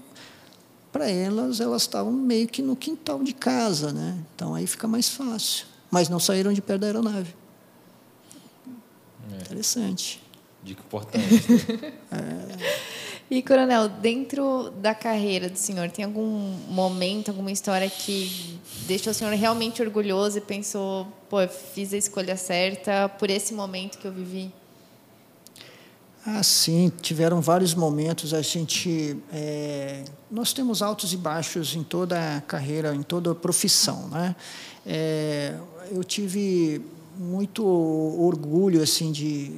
[0.93, 4.17] para elas, elas estavam meio que no quintal de casa, né?
[4.37, 7.35] Então aí fica mais fácil mas não saíram de perto da aeronave.
[9.33, 9.43] É.
[9.43, 10.23] Interessante.
[10.63, 11.25] Dica importante.
[12.13, 12.97] é.
[13.29, 19.15] E, Coronel, dentro da carreira do senhor, tem algum momento, alguma história que deixou o
[19.15, 24.07] senhor realmente orgulhoso e pensou, pô, eu fiz a escolha certa por esse momento que
[24.07, 24.53] eu vivi?
[26.25, 28.33] Ah, sim, tiveram vários momentos.
[28.33, 33.35] A gente, é, nós temos altos e baixos em toda a carreira, em toda a
[33.35, 34.37] profissão, né?
[34.87, 35.55] É,
[35.91, 36.81] eu tive
[37.19, 39.51] muito orgulho assim de,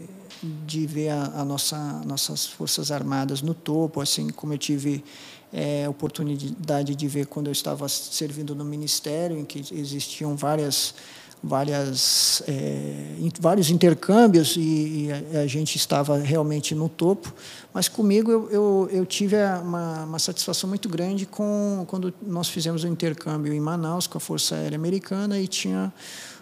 [0.67, 1.77] de ver a, a nossa
[2.07, 5.05] nossas forças armadas no topo, assim como eu tive
[5.53, 10.95] é, oportunidade de ver quando eu estava servindo no ministério, em que existiam várias
[11.43, 17.33] várias é, vários intercâmbios e, e a, a, gente estava realmente no topo.
[17.73, 22.85] Mas comigo eu, eu, eu tive uma, uma, satisfação muito grande com quando nós fizemos
[22.85, 25.93] o intercâmbio em Manaus com a Força Aérea Americana e tinha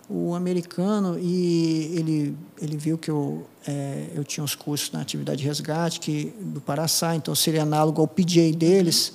[0.09, 5.38] o americano e ele ele viu que eu é, eu tinha os cursos na atividade
[5.38, 9.14] de resgate que do Paraçá então seria análogo ao PJ deles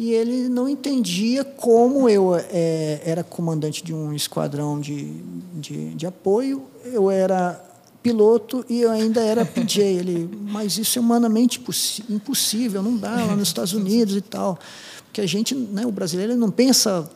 [0.00, 5.12] e ele não entendia como eu é, era comandante de um esquadrão de,
[5.56, 7.62] de, de apoio eu era
[8.02, 11.62] piloto e eu ainda era PJ ele mas isso é humanamente
[12.08, 14.58] impossível não dá lá nos Estados Unidos e tal.
[15.04, 17.06] Porque a gente né o brasileiro não pensa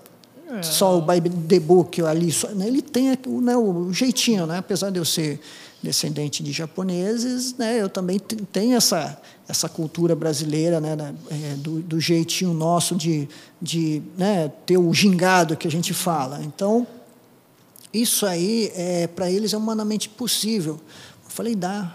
[0.48, 0.62] é.
[0.62, 4.58] Só o by the book ali, só, né, ele tem né, o jeitinho, né?
[4.58, 5.40] apesar de eu ser
[5.82, 12.00] descendente de japoneses, né, eu também tenho essa essa cultura brasileira, né, é, do, do,
[12.00, 13.28] jeitinho nosso de,
[13.60, 16.42] de né, ter o gingado que a gente fala.
[16.42, 16.86] Então,
[17.92, 20.80] isso aí, é, para eles, é humanamente possível.
[21.24, 21.94] Eu falei, dá,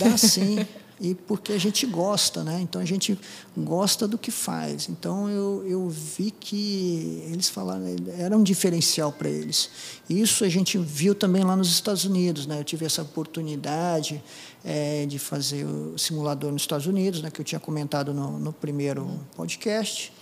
[0.00, 0.66] dá sim.
[1.00, 2.60] e porque a gente gosta, né?
[2.60, 3.18] Então a gente
[3.56, 4.88] gosta do que faz.
[4.88, 7.84] Então eu, eu vi que eles falaram
[8.18, 9.70] era um diferencial para eles.
[10.08, 12.58] Isso a gente viu também lá nos Estados Unidos, né?
[12.58, 14.22] Eu tive essa oportunidade
[14.64, 17.30] é, de fazer o simulador nos Estados Unidos, né?
[17.30, 20.12] Que eu tinha comentado no, no primeiro podcast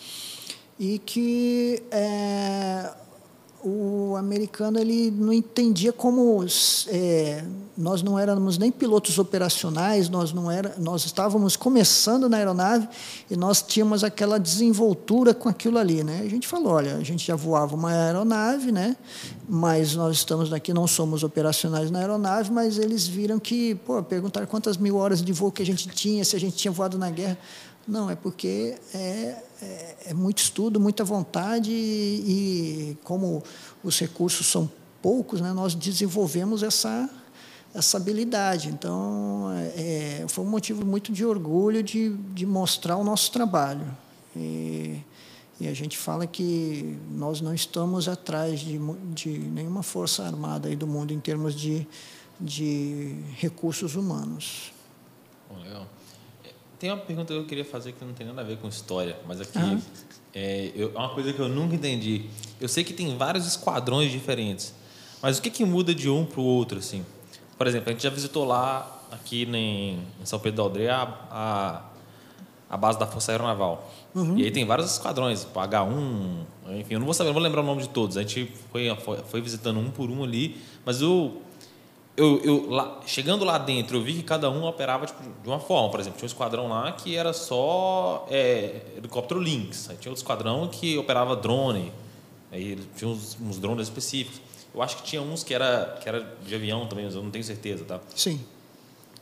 [0.79, 2.93] e que é,
[3.69, 6.47] o americano ele não entendia como
[6.87, 7.45] é,
[7.77, 12.89] nós não éramos nem pilotos operacionais, nós não era, nós estávamos começando na aeronave
[13.29, 16.21] e nós tínhamos aquela desenvoltura com aquilo ali, né?
[16.25, 18.97] A gente falou, olha, a gente já voava uma aeronave, né?
[19.49, 24.47] Mas nós estamos aqui, não somos operacionais na aeronave, mas eles viram que, pô, perguntaram
[24.47, 27.11] quantas mil horas de voo que a gente tinha, se a gente tinha voado na
[27.11, 27.37] guerra.
[27.87, 33.43] Não, é porque é, é, é muito estudo, muita vontade e, e, como
[33.83, 37.09] os recursos são poucos, né, nós desenvolvemos essa,
[37.75, 38.69] essa habilidade.
[38.69, 43.87] Então, é, foi um motivo muito de orgulho de, de mostrar o nosso trabalho.
[44.35, 45.01] E,
[45.59, 48.79] e a gente fala que nós não estamos atrás de,
[49.15, 51.87] de nenhuma força armada aí do mundo em termos de,
[52.39, 54.73] de recursos humanos.
[55.63, 55.87] Legal.
[56.79, 59.17] Tem uma pergunta que eu queria fazer que não tem nada a ver com história,
[59.27, 59.81] mas aqui uhum.
[60.35, 62.27] é, eu, é uma coisa que eu nunca entendi.
[62.61, 64.75] Eu sei que tem vários esquadrões diferentes,
[65.23, 67.05] mas o que, que muda de um para o outro, assim?
[67.57, 70.95] Por exemplo, a gente já visitou lá, aqui em, em São Pedro da Aldeia,
[71.31, 71.83] a,
[72.69, 73.91] a, base da Força Aeronaval.
[74.15, 74.37] Uhum.
[74.37, 76.45] E aí tem vários esquadrões, tipo H1,
[76.79, 78.17] enfim, eu não vou saber, não vou lembrar o nome de todos.
[78.17, 81.33] A gente foi, foi, foi visitando um por um ali, mas o
[82.17, 85.61] eu, eu lá, chegando lá dentro, eu vi que cada um operava tipo, de uma
[85.61, 85.91] forma.
[85.91, 89.91] Por exemplo, tinha um esquadrão lá que era só é, helicóptero Lynx.
[89.91, 91.93] Aí tinha outro esquadrão que operava drone.
[92.51, 94.41] Aí tinha uns, uns, drones específicos.
[94.75, 97.31] Eu acho que tinha uns que era, que era de avião também, mas eu não
[97.31, 98.01] tenho certeza, tá?
[98.15, 98.41] Sim.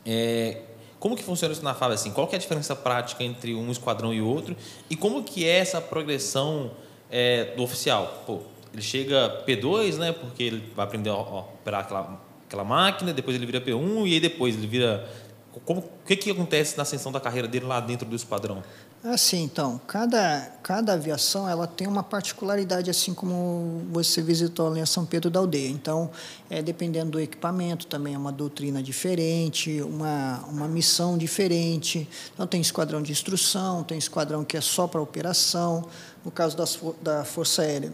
[0.07, 0.61] É,
[1.01, 2.13] como que funciona isso na FAB assim?
[2.13, 4.57] Qual que é a diferença prática entre um esquadrão e outro?
[4.89, 6.71] E como que é essa progressão
[7.11, 8.23] é, do oficial?
[8.27, 8.41] Pô,
[8.73, 10.13] ele chega P2, né?
[10.13, 12.21] Porque ele vai aprender a operar aquela
[12.55, 15.07] aquela máquina, depois ele vira P1 e aí depois ele vira.
[15.65, 18.63] Como, o que, que acontece na ascensão da carreira dele lá dentro do esquadrão?
[19.05, 25.05] Assim, então, cada, cada aviação ela tem uma particularidade, assim como você visitou em São
[25.05, 25.69] Pedro da Aldeia.
[25.69, 26.11] Então,
[26.51, 32.09] é, dependendo do equipamento, também é uma doutrina diferente, uma, uma missão diferente.
[32.33, 35.87] Então, tem esquadrão de instrução, tem esquadrão que é só para operação.
[36.25, 37.93] No caso das, da Força Aérea,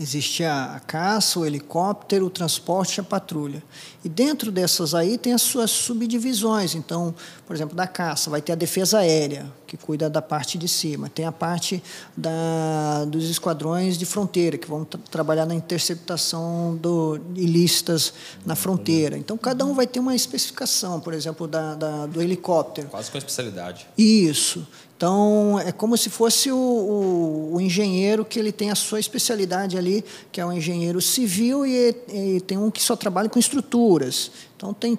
[0.00, 3.62] Existe a caça, o helicóptero, o transporte e a patrulha.
[4.02, 6.74] E dentro dessas aí tem as suas subdivisões.
[6.74, 7.14] Então,
[7.46, 11.10] por exemplo, da caça vai ter a defesa aérea, que cuida da parte de cima.
[11.10, 11.82] Tem a parte
[12.16, 18.14] da, dos esquadrões de fronteira, que vão tra trabalhar na interceptação do, ilícitas
[18.46, 19.18] na fronteira.
[19.18, 22.88] Então, cada um vai ter uma especificação, por exemplo, da, da do helicóptero.
[22.88, 23.86] Quase com especialidade.
[23.96, 24.66] Isso.
[25.02, 29.76] Então, é como se fosse o, o, o, engenheiro que ele tem a sua especialidade
[29.76, 34.30] ali, que é o engenheiro civil, e, e tem um que só trabalha com estruturas.
[34.56, 34.96] Então, tem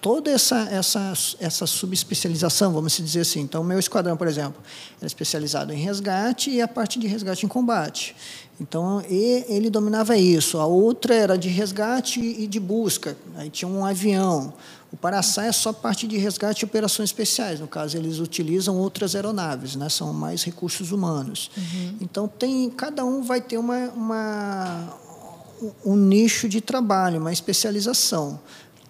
[0.00, 3.40] toda essa, essa, essa subespecialização, vamos dizer assim.
[3.40, 4.58] Então, meu esquadrão, por exemplo,
[4.98, 8.16] era especializado em resgate e a parte de resgate em combate.
[8.58, 10.58] Então, ele dominava isso.
[10.60, 13.18] A outra era de resgate e de busca.
[13.36, 14.54] Aí tinha um avião.
[14.92, 17.58] O Paraçá é só parte de resgate e operações especiais.
[17.58, 19.88] No caso, eles utilizam outras aeronaves, né?
[19.88, 21.50] são mais recursos humanos.
[21.56, 21.96] Uhum.
[22.02, 24.98] Então, tem, cada um vai ter uma, uma,
[25.82, 28.38] um nicho de trabalho, uma especialização.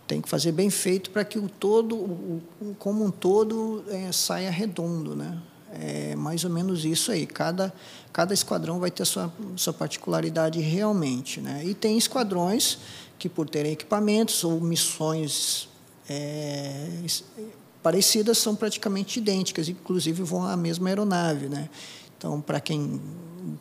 [0.09, 2.42] Tem que fazer bem feito para que o todo, o,
[2.80, 5.14] como um todo, é, saia redondo.
[5.14, 5.38] Né?
[5.72, 7.26] É mais ou menos isso aí.
[7.26, 7.72] Cada,
[8.12, 11.40] cada esquadrão vai ter a sua, sua particularidade realmente.
[11.40, 11.62] Né?
[11.64, 12.78] E tem esquadrões
[13.20, 15.70] que, por terem equipamentos ou missões
[16.09, 16.88] é,
[17.82, 21.68] parecidas são praticamente idênticas, inclusive vão à mesma aeronave, né?
[22.16, 23.00] Então, para quem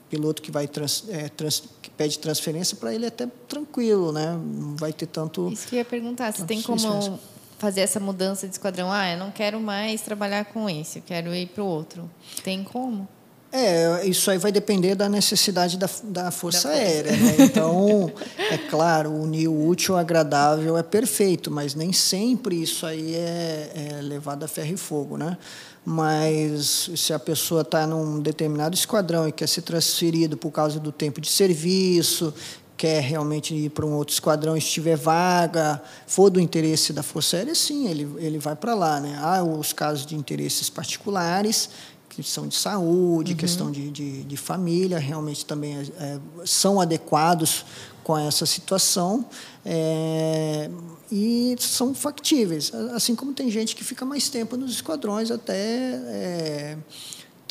[0.09, 4.31] piloto que vai trans, é, trans, que pede transferência, para ele é até tranquilo, né?
[4.31, 5.49] Não vai ter tanto.
[5.51, 7.19] Isso que eu ia perguntar, se tem como
[7.57, 8.91] fazer essa mudança de esquadrão?
[8.91, 12.09] Ah, eu não quero mais trabalhar com esse, eu quero ir para o outro.
[12.43, 13.07] Tem como?
[13.53, 17.11] É, isso aí vai depender da necessidade da, da Força da Aérea.
[17.11, 17.35] Né?
[17.39, 23.13] Então, é claro, unir o útil ao agradável é perfeito, mas nem sempre isso aí
[23.13, 25.17] é, é levado a ferro e fogo.
[25.17, 25.37] Né?
[25.83, 30.91] Mas se a pessoa está num determinado esquadrão e quer ser transferido por causa do
[30.91, 32.33] tempo de serviço,
[32.81, 37.53] quer realmente ir para um outro esquadrão, estiver vaga, for do interesse da Força Aérea,
[37.53, 38.99] sim, ele, ele vai para lá.
[38.99, 39.19] Né?
[39.21, 41.69] Há os casos de interesses particulares
[42.15, 43.37] questão de saúde, uhum.
[43.37, 47.65] questão de, de, de, família, realmente também é, são adequados
[48.03, 49.25] com essa situação
[49.65, 50.69] é,
[51.11, 52.73] e são factíveis.
[52.93, 56.77] Assim como tem gente que fica mais tempo nos esquadrões até é,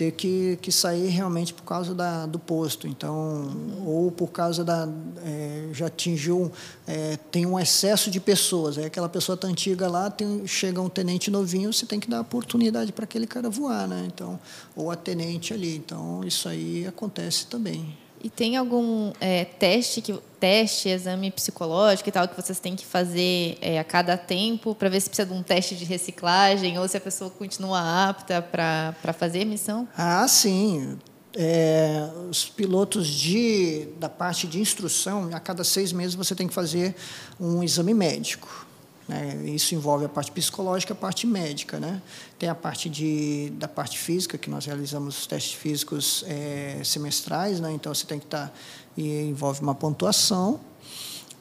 [0.00, 2.88] ter que, que sair realmente por causa da, do posto.
[2.88, 3.50] Então,
[3.84, 4.88] ou por causa da.
[5.22, 6.50] É, já atingiu.
[6.86, 8.78] É, tem um excesso de pessoas.
[8.78, 12.22] Aí aquela pessoa tá antiga lá, tem, chega um tenente novinho, você tem que dar
[12.22, 14.04] oportunidade para aquele cara voar, né?
[14.06, 14.40] Então,
[14.74, 15.76] ou a tenente ali.
[15.76, 17.94] Então, isso aí acontece também.
[18.22, 22.84] E tem algum é, teste, que, teste, exame psicológico e tal que vocês têm que
[22.84, 26.86] fazer é, a cada tempo para ver se precisa de um teste de reciclagem ou
[26.86, 29.88] se a pessoa continua apta para fazer a missão?
[29.96, 30.98] Ah, sim.
[31.34, 36.54] É, os pilotos de, da parte de instrução, a cada seis meses você tem que
[36.54, 36.94] fazer
[37.38, 38.66] um exame médico.
[39.10, 39.42] Né?
[39.46, 42.00] Isso envolve a parte psicológica, a parte médica, né?
[42.38, 47.58] Tem a parte de da parte física que nós realizamos os testes físicos é, semestrais,
[47.58, 47.72] né?
[47.72, 48.52] Então você tem que estar tá,
[48.96, 50.60] e envolve uma pontuação.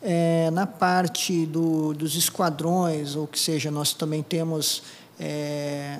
[0.01, 4.81] É, na parte do, dos esquadrões, ou que seja, nós também temos
[5.19, 5.99] é,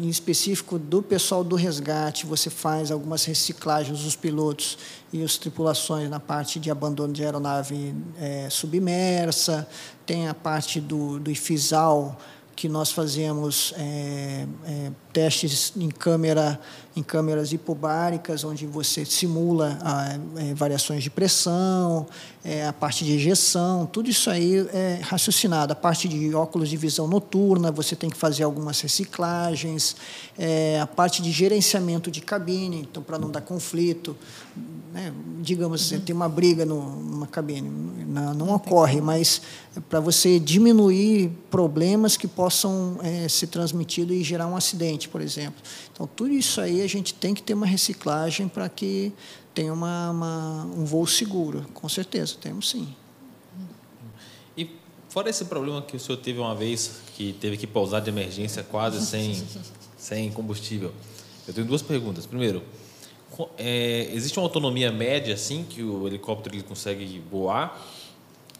[0.00, 4.78] em específico do pessoal do resgate, você faz algumas reciclagens dos pilotos
[5.12, 9.68] e as tripulações na parte de abandono de aeronave é, submersa,
[10.06, 12.16] tem a parte do, do IFISAL,
[12.54, 16.60] que nós fazemos é, é, testes em câmera
[16.98, 22.06] em câmeras hipobáricas, onde você simula a, é, variações de pressão,
[22.44, 25.72] é, a parte de ejeção, tudo isso aí é raciocinado.
[25.72, 29.96] A parte de óculos de visão noturna, você tem que fazer algumas reciclagens,
[30.36, 34.16] é, a parte de gerenciamento de cabine, então para não dar conflito,
[34.92, 37.68] né, digamos assim, tem uma briga no, numa cabine,
[38.06, 39.40] não, não ocorre, mas
[39.88, 45.62] para você diminuir problemas que possam é, ser transmitidos e gerar um acidente, por exemplo.
[45.98, 49.12] Então, tudo isso aí a gente tem que ter uma reciclagem para que
[49.52, 51.66] tenha uma, uma, um voo seguro.
[51.74, 52.94] Com certeza, temos sim.
[54.56, 54.70] E
[55.08, 58.62] fora esse problema que o senhor teve uma vez, que teve que pousar de emergência
[58.62, 59.44] quase sem,
[59.98, 60.92] sem combustível,
[61.48, 62.26] eu tenho duas perguntas.
[62.26, 62.62] Primeiro,
[63.56, 67.84] é, existe uma autonomia média assim que o helicóptero ele consegue voar?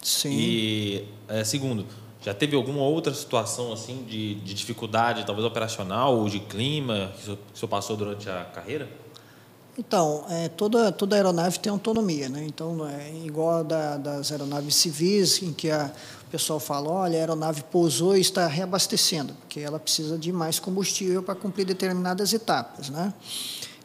[0.02, 0.32] Sim.
[0.32, 1.86] E é, segundo,
[2.20, 7.30] já teve alguma outra situação assim de, de dificuldade, talvez operacional ou de clima que
[7.30, 8.88] o senhor passou durante a carreira?
[9.78, 12.44] Então, é, toda, toda aeronave tem autonomia, né?
[12.44, 15.92] Então, é igual da, das aeronaves civis, em que a,
[16.26, 20.58] o pessoal fala, olha, a aeronave pousou e está reabastecendo, porque ela precisa de mais
[20.58, 23.14] combustível para cumprir determinadas etapas, né?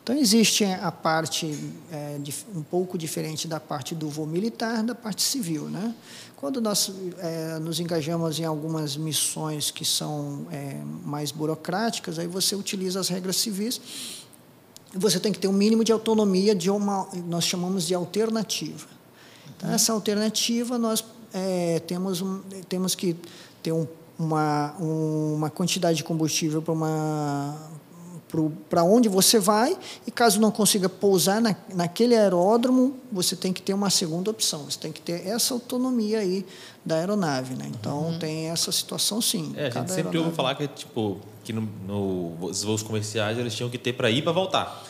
[0.03, 1.57] Então, existe a parte
[1.89, 2.17] é,
[2.53, 5.69] um pouco diferente da parte do voo militar, da parte civil.
[5.69, 5.95] Né?
[6.43, 12.53] Quando nós é, nos engajamos em algumas missões que são é, mais burocráticas, aí você
[12.53, 13.79] utiliza as regras civis.
[14.93, 18.87] Você tem que ter um mínimo de autonomia de uma, nós chamamos de alternativa.
[19.55, 23.15] Então, essa alternativa nós é, temos, um, temos que
[23.63, 23.87] ter um,
[24.19, 27.57] uma, uma quantidade de combustível para uma
[28.69, 29.77] para onde você vai,
[30.07, 34.65] e caso não consiga pousar na, naquele aeródromo, você tem que ter uma segunda opção,
[34.65, 36.45] você tem que ter essa autonomia aí
[36.85, 37.55] da aeronave.
[37.55, 37.69] Né?
[37.69, 38.19] Então, uhum.
[38.19, 39.53] tem essa situação sim.
[39.55, 43.53] É, a gente sempre ouve falar que, tipo, que no, no, nos voos comerciais eles
[43.53, 44.83] tinham que ter para ir para voltar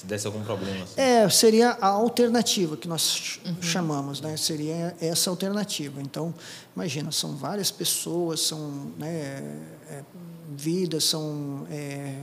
[0.00, 0.82] se desse algum problema.
[0.84, 0.94] Assim.
[1.00, 3.60] É, seria a alternativa que nós uhum.
[3.60, 4.36] chamamos, né?
[4.36, 6.00] Seria essa alternativa.
[6.00, 6.34] Então,
[6.74, 9.60] imagina, são várias pessoas, são né,
[9.90, 10.02] é,
[10.48, 12.14] vidas, são é,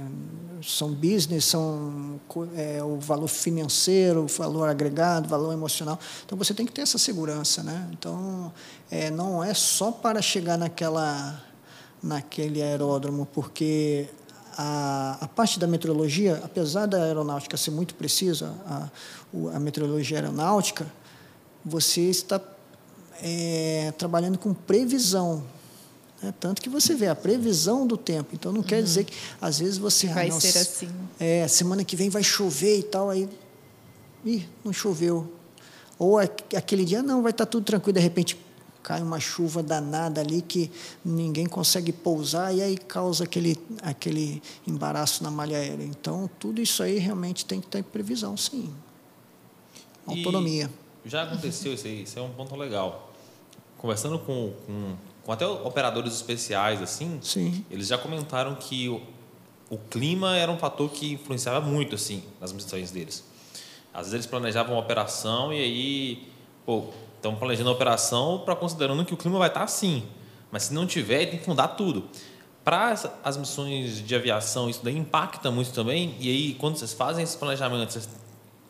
[0.61, 2.19] são business, são
[2.55, 5.99] é, o valor financeiro, o valor agregado, o valor emocional.
[6.25, 7.89] Então você tem que ter essa segurança, né?
[7.91, 8.51] Então
[8.89, 11.43] é, não é só para chegar naquela
[12.01, 14.07] naquele aeródromo, porque
[14.57, 18.89] a, a parte da meteorologia, apesar da aeronáutica ser muito precisa, a,
[19.55, 20.85] a meteorologia aeronáutica,
[21.65, 22.39] você está
[23.21, 25.43] é, trabalhando com previsão
[26.23, 28.29] é, tanto que você vê a previsão do tempo.
[28.33, 28.65] Então, não uhum.
[28.67, 30.07] quer dizer que, às vezes, você...
[30.07, 30.89] Ah, vai ah, ser assim.
[31.19, 33.29] É, semana que vem vai chover e tal, aí...
[34.25, 35.31] Ih, não choveu.
[35.99, 38.37] Ou aquele dia, não, vai estar tudo tranquilo, de repente
[38.83, 40.71] cai uma chuva danada ali que
[41.03, 45.83] ninguém consegue pousar e aí causa aquele, aquele embaraço na malha aérea.
[45.83, 48.73] Então, tudo isso aí realmente tem que ter previsão, sim.
[50.05, 50.69] Autonomia.
[51.03, 53.11] E já aconteceu isso aí, isso é um ponto legal.
[53.77, 54.95] Conversando com, com
[55.27, 57.65] com até operadores especiais assim, Sim.
[57.69, 59.01] eles já comentaram que o,
[59.69, 63.25] o clima era um fator que influenciava muito assim nas missões deles.
[63.93, 66.31] Às vezes eles planejavam uma operação e aí,
[66.65, 66.85] pô,
[67.17, 70.03] estão planejando a operação para considerando que o clima vai estar assim,
[70.49, 72.05] mas se não tiver, tem que mudar tudo.
[72.63, 76.15] para as missões de aviação, isso daí impacta muito também?
[76.21, 78.09] E aí, quando vocês fazem esses planejamentos, vocês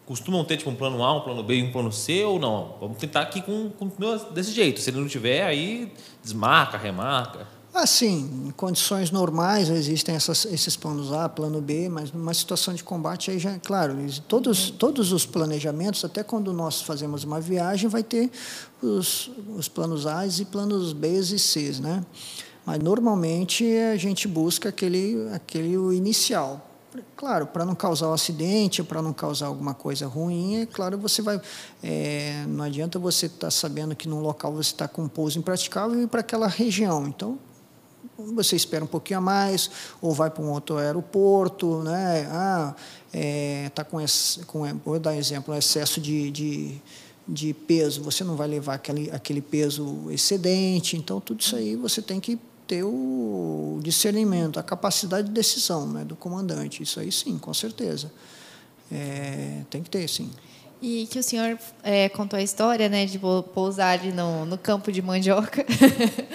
[0.07, 2.77] costumam ter tipo um plano A, um plano B e um plano C ou não?
[2.79, 3.91] Vamos tentar aqui com, com
[4.33, 4.79] desse jeito.
[4.79, 5.91] Se ele não tiver, aí
[6.23, 7.45] desmarca, remarca.
[7.73, 12.83] Assim, em condições normais existem essas, esses planos A, plano B, mas numa situação de
[12.83, 13.95] combate aí já, claro,
[14.27, 18.31] todos, todos os planejamentos, até quando nós fazemos uma viagem, vai ter
[18.81, 22.03] os, os planos A e planos B e C, né?
[22.65, 26.66] Mas normalmente a gente busca aquele, aquele inicial.
[27.15, 31.21] Claro, para não causar um acidente, para não causar alguma coisa ruim, é claro, você
[31.21, 31.41] vai.
[31.83, 35.37] É, não adianta você estar tá sabendo que num local você está com um pouso
[35.39, 37.07] impraticável e para aquela região.
[37.07, 37.37] Então,
[38.17, 39.69] você espera um pouquinho a mais,
[40.01, 42.27] ou vai para um outro aeroporto, né?
[42.31, 42.75] Ah,
[43.13, 46.81] é, tá com, esse, com vou dar um exemplo, um excesso de, de,
[47.27, 52.01] de, peso, você não vai levar aquele, aquele peso excedente, então tudo isso aí você
[52.01, 57.37] tem que ter o discernimento, a capacidade de decisão né, do comandante, isso aí sim,
[57.37, 58.11] com certeza.
[58.91, 60.29] É, tem que ter, sim.
[60.81, 65.01] E que o senhor é, contou a história né, de pousar no, no campo de
[65.01, 65.65] mandioca.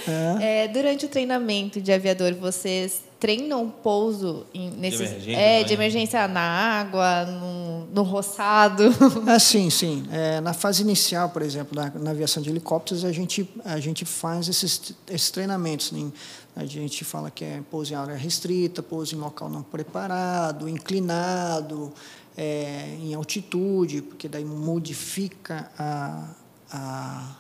[0.09, 0.33] É.
[0.65, 5.73] É, durante o treinamento de aviador, vocês treinam pouso em, nesses, de emergência, é, de
[5.73, 8.91] emergência na água, no, no roçado?
[9.25, 10.05] Ah, sim, sim.
[10.11, 14.05] É, na fase inicial, por exemplo, na, na, aviação de helicópteros, a gente, a gente
[14.05, 15.93] faz esses, esses treinamentos.
[15.93, 16.11] Né?
[16.57, 21.93] A gente fala que é pouso em área restrita, pouso em local não preparado, inclinado,
[22.37, 26.29] é, em altitude, porque daí modifica a,
[26.73, 27.37] a,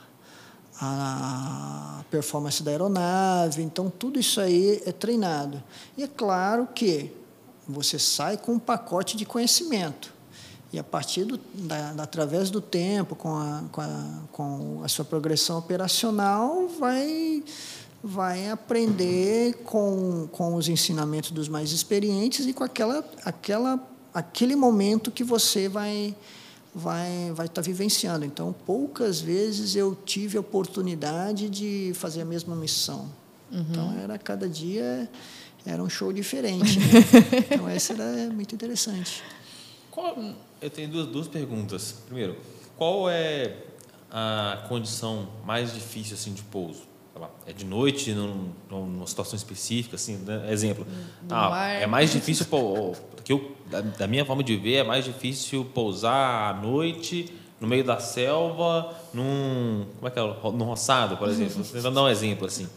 [0.80, 3.62] a performance da aeronave.
[3.62, 5.62] Então, tudo isso aí é treinado.
[5.96, 7.12] E é claro que
[7.66, 10.12] você sai com um pacote de conhecimento.
[10.72, 14.88] E a partir do, da, da, através do tempo, com a, com, a, com a
[14.88, 17.42] sua progressão operacional, vai
[18.04, 23.78] vai aprender com, com os ensinamentos dos mais experientes e com aquela, aquela
[24.12, 26.14] aquele momento que você vai
[26.74, 28.24] vai vai estar tá vivenciando.
[28.24, 33.10] Então, poucas vezes eu tive a oportunidade de fazer a mesma missão.
[33.50, 33.66] Uhum.
[33.70, 35.08] Então, era cada dia
[35.64, 36.78] era um show diferente.
[36.78, 36.84] Né?
[37.50, 39.22] então, essa era muito interessante.
[39.90, 40.16] Qual,
[40.60, 41.96] eu tenho duas, duas perguntas.
[42.06, 42.36] Primeiro,
[42.76, 43.56] qual é
[44.10, 46.91] a condição mais difícil assim de pouso?
[47.46, 50.50] É de noite, num, numa situação específica, assim, né?
[50.50, 50.86] exemplo.
[51.30, 52.46] ah, é mais difícil,
[53.24, 57.68] que eu, da, da, minha forma de ver, é mais difícil pousar à noite no
[57.68, 61.62] meio da selva, num, como é que é, num roçado, por exemplo.
[61.64, 62.68] Tentando dar um exemplo assim.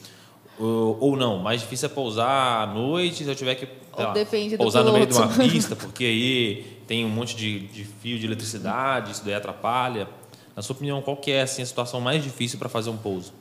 [0.60, 3.68] Ou, ou, não, mais difícil é pousar à noite se eu tiver que
[3.98, 4.14] lá,
[4.58, 8.26] pousar no meio de uma pista, porque aí tem um monte de, de fio de
[8.26, 10.08] eletricidade, isso daí atrapalha.
[10.56, 13.34] Na sua opinião, qual que é assim, a situação mais difícil para fazer um pouso?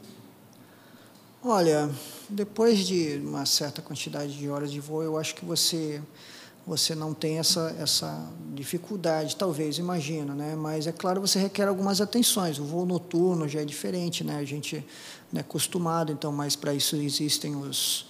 [1.46, 1.90] Olha,
[2.26, 6.02] depois de uma certa quantidade de horas de voo, eu acho que você
[6.66, 10.56] você não tem essa essa dificuldade, talvez, imagina, né?
[10.56, 12.58] Mas é claro, você requer algumas atenções.
[12.58, 14.38] O voo noturno já é diferente, né?
[14.38, 14.82] A gente
[15.34, 18.06] é acostumado, então, mas para isso existem os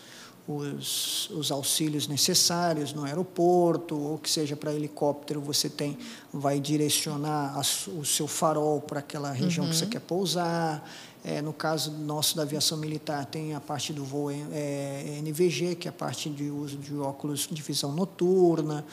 [0.47, 5.97] os, os auxílios necessários no aeroporto, ou que seja para helicóptero, você tem
[6.33, 7.61] vai direcionar a,
[7.91, 9.71] o seu farol para aquela região uhum.
[9.71, 9.91] que você uhum.
[9.91, 10.89] quer pousar.
[11.25, 15.89] É, no caso nosso da aviação militar, tem a parte do voo é, NVG, que
[15.89, 18.85] é a parte de uso de óculos de visão noturna.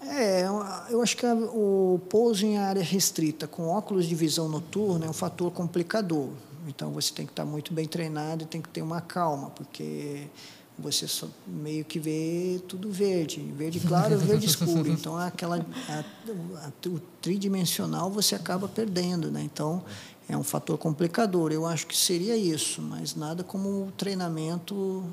[0.00, 0.44] É,
[0.90, 5.14] eu acho que o pouso em área restrita com óculos de visão noturna é um
[5.14, 6.28] fator complicador.
[6.68, 10.28] Então você tem que estar muito bem treinado e tem que ter uma calma, porque
[10.78, 14.88] você só meio que vê tudo verde, verde claro, verde escuro.
[14.88, 15.98] Então aquela a,
[16.66, 19.42] a, o tridimensional você acaba perdendo, né?
[19.42, 19.84] Então
[20.28, 21.52] é um fator complicador.
[21.52, 25.04] Eu acho que seria isso, mas nada como o treinamento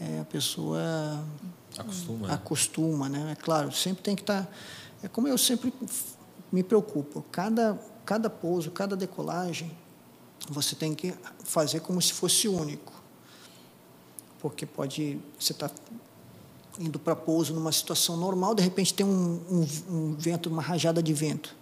[0.00, 1.24] é, a pessoa
[1.76, 3.32] acostuma, acostuma, né?
[3.32, 4.44] É claro, sempre tem que estar.
[4.44, 4.48] Tá,
[5.02, 5.72] é como eu sempre
[6.52, 7.24] me preocupo.
[7.30, 9.76] Cada cada pouso, cada decolagem,
[10.48, 11.12] você tem que
[11.42, 12.92] fazer como se fosse único,
[14.38, 15.68] porque pode você está
[16.78, 21.02] indo para pouso numa situação normal, de repente tem um, um, um vento, uma rajada
[21.02, 21.56] de vento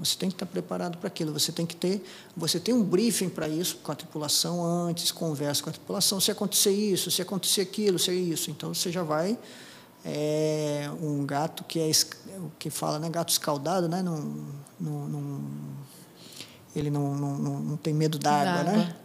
[0.00, 1.32] você tem que estar preparado para aquilo.
[1.32, 2.02] Você tem que ter,
[2.36, 6.18] você tem um briefing para isso com a tripulação antes, conversa com a tripulação.
[6.18, 9.38] Se acontecer isso, se acontecer aquilo, se é isso, então você já vai
[10.04, 11.90] é, um gato que é
[12.38, 14.16] o que fala, né, gato escaldado, né, não,
[14.80, 15.40] não, não
[16.74, 18.96] ele não, não, não, tem medo d'água, né?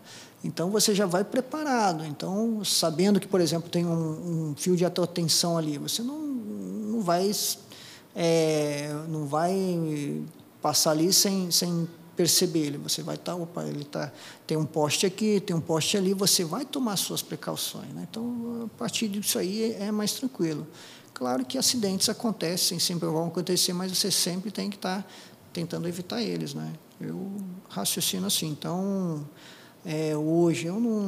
[0.43, 2.05] Então você já vai preparado.
[2.05, 6.19] Então sabendo que, por exemplo, tem um, um fio de alta tensão ali, você não,
[6.19, 7.31] não vai
[8.15, 10.23] é, não vai
[10.65, 12.77] passar ali sem, sem perceber ele.
[12.79, 14.11] Você vai estar, tá, opa, ele tá,
[14.47, 17.93] tem um poste aqui, tem um poste ali, você vai tomar suas precauções.
[17.93, 18.07] Né?
[18.09, 20.65] Então, a partir disso aí é mais tranquilo.
[21.13, 25.07] Claro que acidentes acontecem, sempre vão acontecer, mas você sempre tem que estar tá
[25.53, 26.55] tentando evitar eles.
[26.55, 26.73] Né?
[26.99, 27.31] Eu
[27.69, 28.47] raciocino assim.
[28.47, 29.23] Então,
[29.85, 30.99] é, hoje eu não,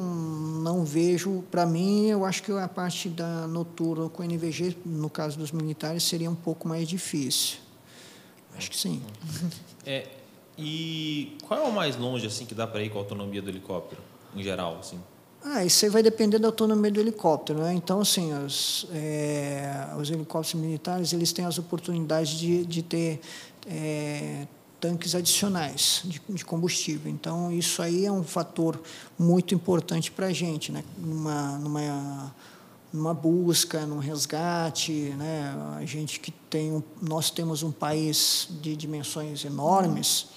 [0.62, 5.36] não vejo, para mim, eu acho que a parte da noturna com NVG, no caso
[5.36, 7.66] dos militares, seria um pouco mais difícil.
[8.58, 9.02] Acho que sim.
[9.86, 10.08] É,
[10.58, 13.50] e qual é o mais longe assim que dá para ir com a autonomia do
[13.50, 14.02] helicóptero,
[14.36, 15.00] em geral, assim?
[15.44, 17.74] Ah, isso aí vai depender da autonomia do helicóptero, né?
[17.74, 23.22] Então, assim, os, é, os helicópteros militares eles têm as oportunidades de, de ter
[23.68, 24.48] é,
[24.80, 27.12] tanques adicionais de, de, combustível.
[27.12, 28.82] Então, isso aí é um fator
[29.18, 30.84] muito importante para a gente, né?
[30.98, 32.36] Numa, numa
[32.98, 35.56] numa busca, num resgate, né?
[35.78, 40.28] A gente que tem nós temos um país de dimensões enormes,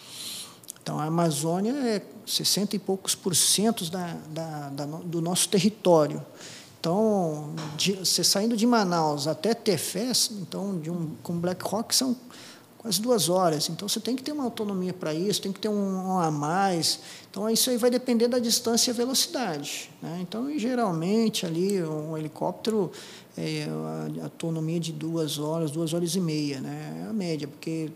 [0.82, 6.24] então a Amazônia é 60 e poucos por cento da, da, da, do nosso território.
[6.78, 12.16] Então, de, você saindo de Manaus até Tefés, então de um com Black Rock são
[12.80, 13.68] quase duas horas.
[13.68, 16.30] Então você tem que ter uma autonomia para isso, tem que ter um, um, a
[16.30, 17.00] mais.
[17.30, 19.90] Então isso aí vai depender da distância e velocidade.
[20.00, 20.18] Né?
[20.22, 22.90] Então, geralmente ali um helicóptero
[23.36, 23.66] é
[24.18, 27.04] a autonomia de duas horas, duas horas e meia, né?
[27.04, 27.90] É a média, porque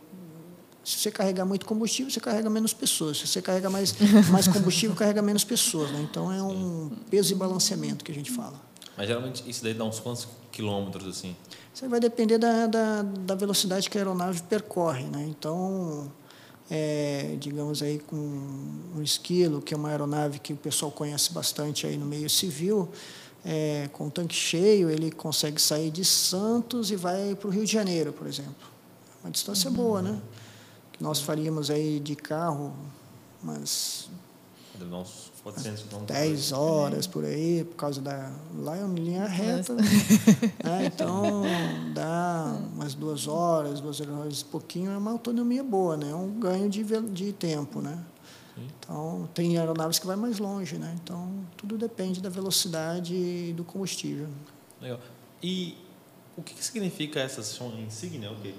[0.85, 3.17] se você carregar muito combustível, você carrega menos pessoas.
[3.17, 3.95] Se você carrega mais,
[4.31, 5.91] mais combustível, carrega menos pessoas.
[5.91, 6.07] Né?
[6.11, 8.61] Então é um peso e balanceamento que a gente fala.
[8.97, 11.35] Mas geralmente isso daí dá uns quantos quilômetros assim?
[11.75, 15.03] Isso vai depender da, da, da velocidade que a aeronave percorre.
[15.05, 15.27] Né?
[15.29, 16.09] Então,
[16.71, 21.85] é, digamos aí com um esquilo, que é uma aeronave que o pessoal conhece bastante
[21.85, 22.89] aí no meio civil,
[23.45, 27.65] é, com o tanque cheio, ele consegue sair de Santos e vai para o Rio
[27.65, 28.55] de Janeiro, por exemplo.
[29.23, 29.77] Uma distância uhum.
[29.77, 30.23] boa, né?
[30.93, 32.73] Que nós faríamos aí de carro,
[33.43, 34.09] mas
[34.79, 36.19] Deve dar uns 400 quilômetros.
[36.19, 38.33] 10 horas por aí, por causa da.
[38.57, 39.75] Lá é uma linha reta.
[39.75, 39.83] Né?
[40.65, 41.43] É, então,
[41.93, 46.11] dá umas duas horas, duas horas e pouquinho, é uma autonomia boa, né?
[46.11, 48.03] É um ganho de, de tempo, né?
[48.57, 50.97] Então, tem aeronaves que vai mais longe, né?
[51.03, 54.29] Então, tudo depende da velocidade e do combustível.
[54.81, 55.01] Legal.
[55.43, 55.77] E
[56.37, 58.33] o que, que significa essas insígnias?
[58.33, 58.55] O quê?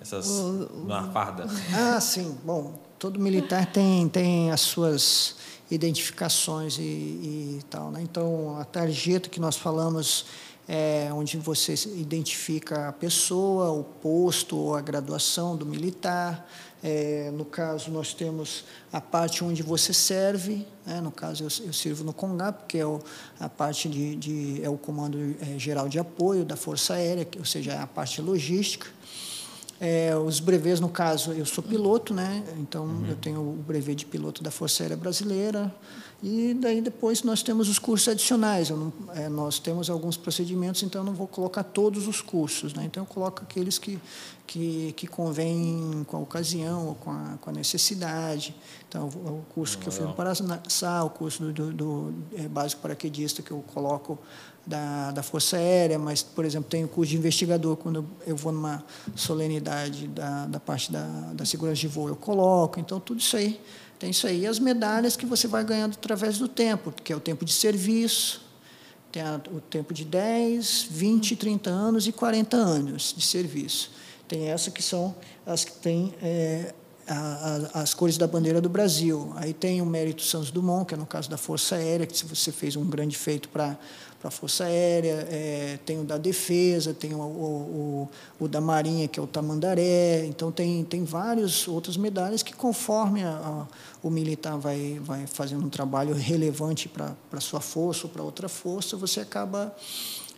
[0.00, 0.26] Essas.
[0.26, 0.84] O, o...
[0.86, 1.46] Na farda?
[1.74, 2.38] Ah, sim.
[2.44, 5.36] Bom, todo militar tem, tem as suas
[5.70, 7.90] identificações e, e tal.
[7.90, 8.00] Né?
[8.02, 10.26] Então, a tarjeta que nós falamos
[10.66, 16.48] é onde você identifica a pessoa, o posto ou a graduação do militar.
[16.82, 20.66] É, no caso, nós temos a parte onde você serve.
[20.86, 21.00] Né?
[21.00, 23.00] No caso, eu, eu sirvo no CONGAP, que é o,
[23.38, 27.44] a parte de, de é o Comando é, Geral de Apoio da Força Aérea, ou
[27.44, 28.86] seja, é a parte logística.
[29.80, 32.44] É, os brevês, no caso, eu sou piloto, né?
[32.58, 33.06] então uhum.
[33.08, 35.74] eu tenho o brevet de piloto da Força Aérea Brasileira,
[36.26, 38.70] e daí depois nós temos os cursos adicionais.
[38.70, 42.72] Não, é, nós temos alguns procedimentos, então eu não vou colocar todos os cursos.
[42.72, 42.84] Né?
[42.86, 44.00] Então eu coloco aqueles que,
[44.46, 48.54] que, que convêm com a ocasião ou com a, com a necessidade.
[48.88, 52.80] Então o curso que eu fiz no Paraná, o curso do, do, do é, básico
[52.80, 54.18] paraquedista que eu coloco
[54.66, 58.52] da, da Força Aérea, mas, por exemplo, tem o curso de investigador, quando eu vou
[58.52, 58.84] numa
[59.14, 61.04] solenidade da, da parte da,
[61.34, 62.80] da segurança de voo, eu coloco.
[62.80, 63.60] Então, tudo isso aí,
[63.98, 64.40] tem isso aí.
[64.40, 67.52] E as medalhas que você vai ganhando através do tempo, que é o tempo de
[67.52, 68.42] serviço,
[69.12, 73.92] tem o tempo de 10, 20, 30 anos e 40 anos de serviço.
[74.26, 75.14] Tem essa que são
[75.46, 76.74] as que têm é,
[77.72, 79.32] as cores da bandeira do Brasil.
[79.36, 82.24] Aí tem o mérito Santos Dumont, que é no caso da Força Aérea, que se
[82.24, 83.78] você fez um grande feito para
[84.24, 88.08] para a Força Aérea, é, tem o da Defesa, tem o, o,
[88.40, 90.24] o, da Marinha, que é o Tamandaré.
[90.24, 93.66] Então, tem, tem várias outras medalhas que, conforme a, a,
[94.02, 98.48] o militar vai, vai fazendo um trabalho relevante para a sua força ou para outra
[98.48, 99.76] força, você acaba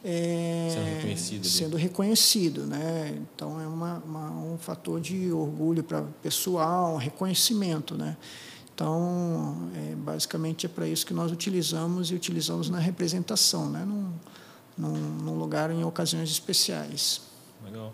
[0.03, 1.47] é, sendo reconhecido.
[1.47, 3.17] Sendo reconhecido né?
[3.35, 7.95] Então, é uma, uma um fator de orgulho para o pessoal, reconhecimento.
[7.95, 8.17] Né?
[8.77, 13.83] Então, é, basicamente é para isso que nós utilizamos e utilizamos na representação, né?
[13.87, 14.13] num,
[14.77, 17.23] num, num lugar em ocasiões especiais.
[17.65, 17.91] Legal.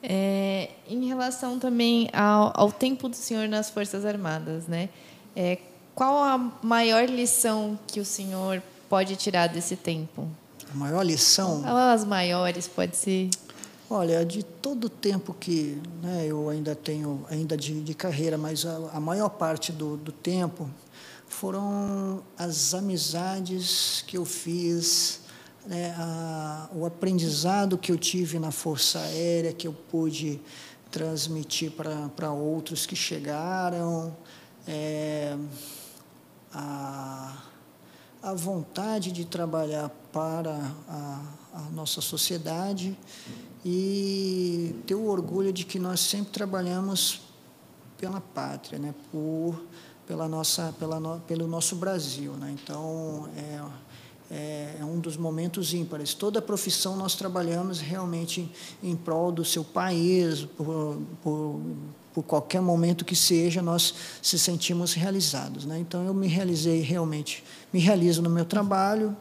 [0.00, 4.88] É, em relação também ao, ao, tempo do senhor nas Forças Armadas, né?
[5.34, 5.58] É,
[5.96, 10.28] qual a maior lição que o senhor pode tirar desse tempo?
[10.72, 11.62] A maior lição?
[11.62, 13.30] Qual as maiores, pode ser?
[13.90, 18.66] Olha, de todo o tempo que né, eu ainda tenho ainda de, de carreira, mas
[18.66, 20.68] a, a maior parte do, do, tempo
[21.26, 25.22] foram as amizades que eu fiz,
[25.66, 30.38] né, a, o aprendizado que eu tive na Força Aérea, que eu pude
[30.90, 34.14] transmitir para outros que chegaram,
[34.66, 35.34] é,
[36.52, 37.42] a,
[38.22, 41.22] a vontade de trabalhar para a,
[41.54, 42.94] a nossa sociedade
[43.64, 47.20] e ter o orgulho de que nós sempre trabalhamos
[47.96, 48.94] pela pátria, né?
[49.10, 49.60] Por
[50.08, 52.56] pela nossa, pela no, pelo nosso Brasil, né?
[52.62, 53.60] Então é,
[54.30, 56.14] é, é, um dos momentos ímpares.
[56.14, 58.50] Toda profissão nós trabalhamos realmente
[58.82, 61.60] em prol do seu país, por, por,
[62.14, 65.78] por qualquer momento que seja, nós se sentimos realizados, né?
[65.78, 69.14] Então eu me realizei realmente, me realizo no meu trabalho,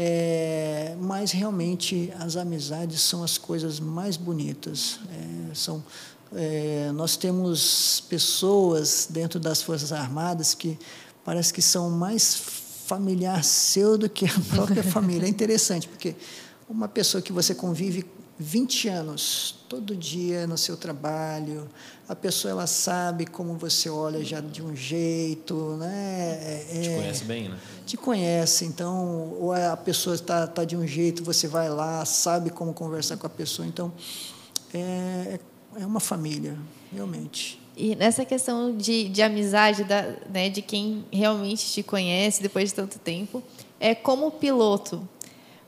[0.00, 5.00] é, mas realmente as amizades são as coisas mais bonitas.
[5.10, 5.82] É, são,
[6.36, 10.78] é, nós temos pessoas dentro das Forças Armadas que
[11.24, 12.32] parece que são mais
[12.86, 15.26] familiar seu do que a própria família.
[15.26, 16.14] É interessante, porque
[16.68, 18.06] uma pessoa que você convive
[18.38, 21.68] 20 anos, todo dia no seu trabalho,
[22.08, 26.38] a pessoa ela sabe como você olha já de um jeito, né?
[26.70, 27.58] É, te conhece bem, né?
[27.84, 32.50] Te conhece, então, ou a pessoa está tá de um jeito, você vai lá, sabe
[32.50, 33.92] como conversar com a pessoa, então
[34.72, 35.40] é,
[35.76, 36.56] é uma família,
[36.92, 37.60] realmente.
[37.76, 42.74] E nessa questão de, de amizade, da, né, de quem realmente te conhece depois de
[42.74, 43.42] tanto tempo,
[43.80, 44.96] é como piloto.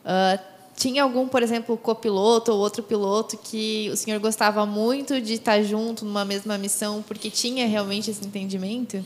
[0.04, 0.49] Uh,
[0.80, 5.62] tinha algum, por exemplo, copiloto ou outro piloto que o senhor gostava muito de estar
[5.62, 9.04] junto numa mesma missão porque tinha realmente esse entendimento?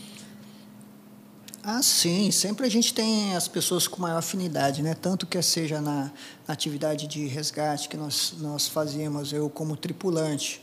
[1.64, 2.30] Ah, sim.
[2.30, 4.94] Sempre a gente tem as pessoas com maior afinidade, né?
[4.94, 6.12] Tanto que seja na,
[6.46, 10.62] atividade de resgate que nós, nós fazíamos, eu como tripulante,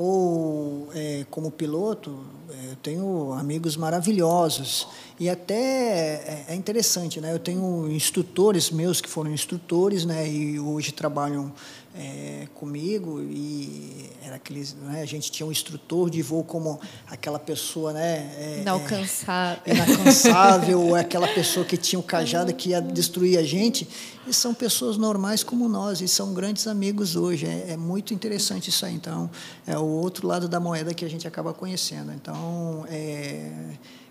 [0.00, 4.86] ou é, como piloto, é, eu tenho amigos maravilhosos.
[5.18, 7.32] E até é, é interessante, né?
[7.34, 10.30] Eu tenho instrutores meus que foram instrutores, né?
[10.30, 11.52] E hoje trabalham
[11.98, 17.38] é, comigo e era aqueles, né, a gente tinha um instrutor de voo como aquela
[17.38, 23.38] pessoa, né, é, inalcançável, é, inalcançável, aquela pessoa que tinha o cajado que ia destruir
[23.38, 23.88] a gente.
[24.28, 27.46] E são pessoas normais como nós e são grandes amigos hoje.
[27.46, 28.94] É, é muito interessante isso aí.
[28.94, 29.30] Então,
[29.66, 32.12] é o outro lado da moeda que a gente acaba conhecendo.
[32.12, 33.50] Então, é,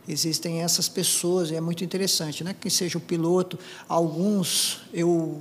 [0.08, 2.56] existem essas pessoas e é muito interessante, né?
[2.60, 5.40] Que seja o piloto, alguns eu,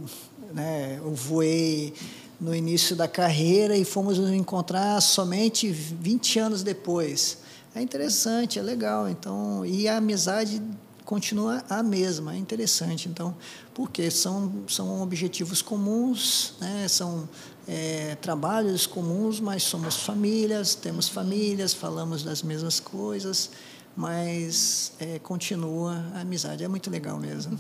[0.53, 1.95] né, eu voei
[2.41, 7.39] no início da carreira e fomos nos encontrar somente 20 anos depois.
[7.75, 9.09] É interessante, é legal.
[9.09, 10.63] Então, e a amizade
[11.05, 13.09] continua a mesma, é interessante.
[13.09, 13.35] Então,
[13.75, 16.87] porque são são objetivos comuns, né?
[16.89, 17.29] São
[17.67, 23.51] é, trabalhos comuns, mas somos famílias, temos famílias, falamos das mesmas coisas,
[23.97, 26.65] mas é, continua a amizade.
[26.65, 27.59] É muito legal mesmo.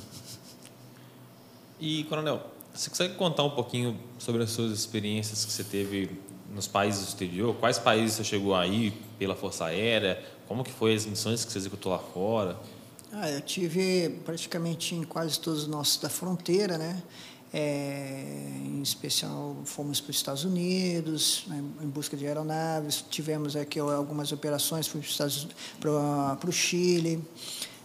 [1.79, 6.11] E, Coronel, você consegue contar um pouquinho sobre as suas experiências que você teve
[6.55, 7.55] nos países do exterior?
[7.57, 10.23] Quais países você chegou aí pela Força Aérea?
[10.47, 12.57] Como que foi as missões que você executou lá fora?
[13.13, 17.03] Ah, eu tive praticamente em quase todos os nossos da fronteira, né?
[17.53, 23.79] É, em especial fomos para os Estados Unidos né, em busca de aeronaves tivemos aqui
[23.79, 25.01] algumas operações fui
[25.79, 27.25] para, para o Chile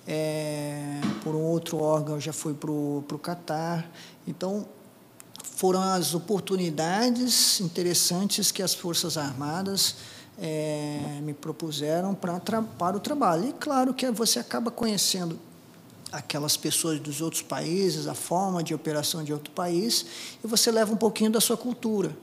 [0.07, 3.89] é, por um outro órgão já fui para o Catar
[4.27, 4.67] então
[5.61, 9.97] foram as oportunidades interessantes que as Forças Armadas
[10.39, 13.49] é, me propuseram para, o trabalho.
[13.49, 15.39] E claro que você acaba conhecendo
[16.11, 20.03] aquelas pessoas dos outros países, a forma de operação de outro país,
[20.43, 22.17] e você leva um pouquinho da sua cultura.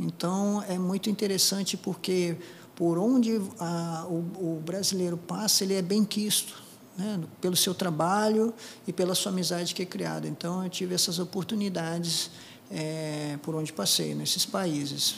[0.00, 2.38] Então, é muito interessante porque
[2.74, 6.54] por onde a, o, o, brasileiro passa, ele é bem quisto,
[6.96, 7.20] né?
[7.38, 8.54] pelo seu trabalho
[8.86, 10.26] e pela sua amizade que é criada.
[10.26, 12.30] Então, eu tive essas oportunidades
[12.70, 15.16] é, por onde passei, nesses países.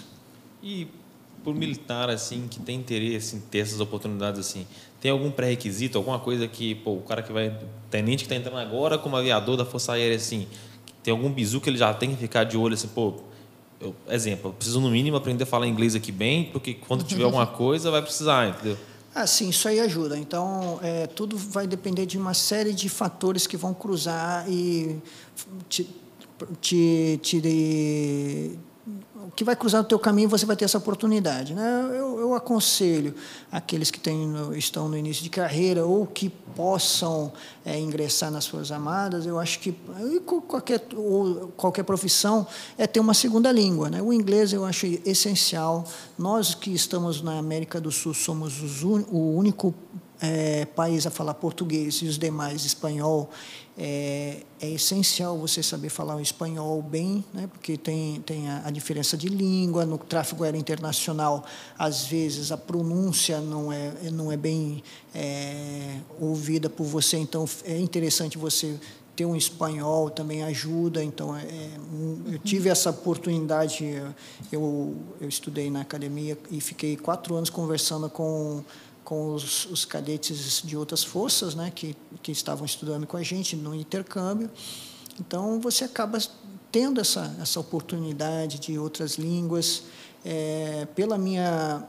[0.62, 0.88] E
[1.42, 4.66] por militar assim que tem interesse em ter essas oportunidades assim,
[5.00, 7.56] tem algum pré-requisito, alguma coisa que pô, o cara que vai
[7.90, 10.46] tenente que está entrando agora como aviador da Força Aérea assim,
[11.02, 13.14] tem algum bizu que ele já tem que ficar de olho assim, pô,
[13.80, 17.24] eu, exemplo, eu preciso no mínimo aprender a falar inglês aqui bem, porque quando tiver
[17.24, 18.76] alguma coisa vai precisar, entendeu?
[19.14, 20.16] Ah, sim, isso aí ajuda.
[20.16, 24.98] Então, é, tudo vai depender de uma série de fatores que vão cruzar e
[25.68, 25.88] te,
[26.60, 28.58] te, te,
[29.30, 31.54] o que vai cruzar o teu caminho, você vai ter essa oportunidade.
[31.54, 31.86] Né?
[31.90, 33.14] Eu, eu aconselho
[33.50, 37.32] aqueles que têm, estão no início de carreira ou que possam
[37.64, 39.72] é, ingressar nas suas amadas, eu acho que
[40.48, 40.84] qualquer,
[41.56, 43.88] qualquer profissão é ter uma segunda língua.
[43.88, 44.02] Né?
[44.02, 45.84] O inglês eu acho essencial.
[46.18, 49.72] Nós que estamos na América do Sul somos o único
[50.20, 53.30] é, país a falar português e os demais espanhol,
[53.78, 57.48] é, é, essencial você saber falar o espanhol bem, né?
[57.50, 59.86] porque tem, tem a, a, diferença de língua.
[59.86, 61.44] No tráfego aéreo internacional,
[61.78, 64.82] às vezes a pronúncia não é, não é bem
[65.14, 68.78] é, ouvida por você, então é interessante você
[69.16, 71.02] ter um espanhol também ajuda.
[71.02, 71.44] Então, é,
[72.32, 73.84] eu tive essa oportunidade.
[74.50, 78.64] Eu, eu estudei na academia e fiquei quatro anos conversando com
[79.10, 83.56] com os, os cadetes de outras forças, né, que, que estavam estudando com a gente
[83.56, 84.48] no intercâmbio.
[85.18, 86.16] Então, você acaba
[86.70, 89.82] tendo essa, essa oportunidade de outras línguas.
[90.24, 91.82] É, pela minha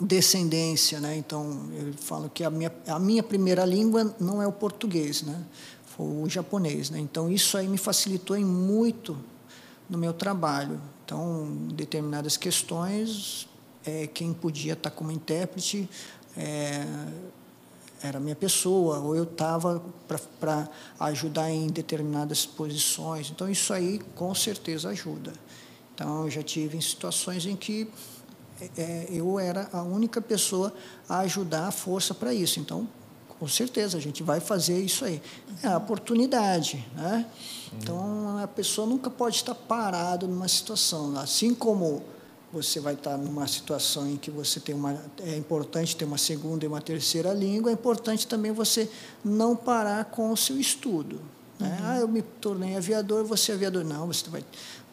[0.00, 1.14] descendência, né?
[1.14, 5.44] Então eu falo que a minha a minha primeira língua não é o português, né?
[5.84, 6.98] Foi o japonês, né?
[6.98, 9.14] Então isso aí me facilitou em muito
[9.90, 10.80] no meu trabalho.
[11.04, 13.46] Então determinadas questões,
[13.84, 15.86] é, quem podia estar como intérprete
[16.36, 16.86] é,
[18.02, 19.82] era minha pessoa, ou eu estava
[20.38, 20.68] para
[21.00, 23.30] ajudar em determinadas posições.
[23.30, 25.32] Então, isso aí com certeza ajuda.
[25.94, 27.88] Então, eu já tive em situações em que
[28.76, 30.72] é, eu era a única pessoa
[31.08, 32.58] a ajudar a força para isso.
[32.58, 32.88] Então,
[33.38, 35.20] com certeza, a gente vai fazer isso aí.
[35.62, 36.86] É a oportunidade.
[36.94, 37.26] Né?
[37.74, 41.18] Então, a pessoa nunca pode estar parada numa situação.
[41.18, 42.02] Assim como
[42.52, 46.64] você vai estar numa situação em que você tem uma é importante ter uma segunda
[46.64, 48.90] e uma terceira língua, é importante também você
[49.24, 51.20] não parar com o seu estudo.
[51.60, 51.68] Né?
[51.68, 51.86] Uhum.
[51.86, 53.84] Ah, eu me tornei aviador, você é aviador.
[53.84, 54.44] Não, você vai,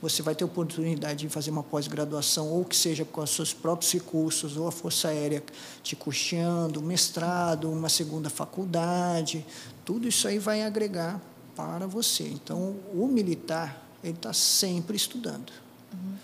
[0.02, 3.92] você vai ter oportunidade de fazer uma pós-graduação, ou que seja com os seus próprios
[3.92, 5.44] recursos, ou a Força Aérea
[5.82, 9.46] te custeando, mestrado, uma segunda faculdade.
[9.84, 11.22] Tudo isso aí vai agregar
[11.56, 12.28] para você.
[12.28, 15.52] Então, o militar, ele está sempre estudando.
[15.94, 16.16] Uhum.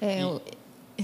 [0.00, 0.24] É,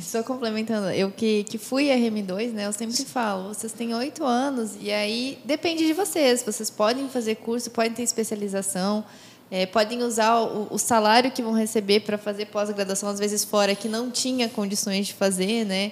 [0.00, 2.66] só complementando, eu que, que fui RM2, né?
[2.66, 6.42] Eu sempre falo, vocês têm oito anos e aí depende de vocês.
[6.42, 9.04] Vocês podem fazer curso, podem ter especialização,
[9.50, 13.74] é, podem usar o, o, salário que vão receber para fazer pós-graduação, às vezes fora,
[13.74, 15.90] que não tinha condições de fazer, né?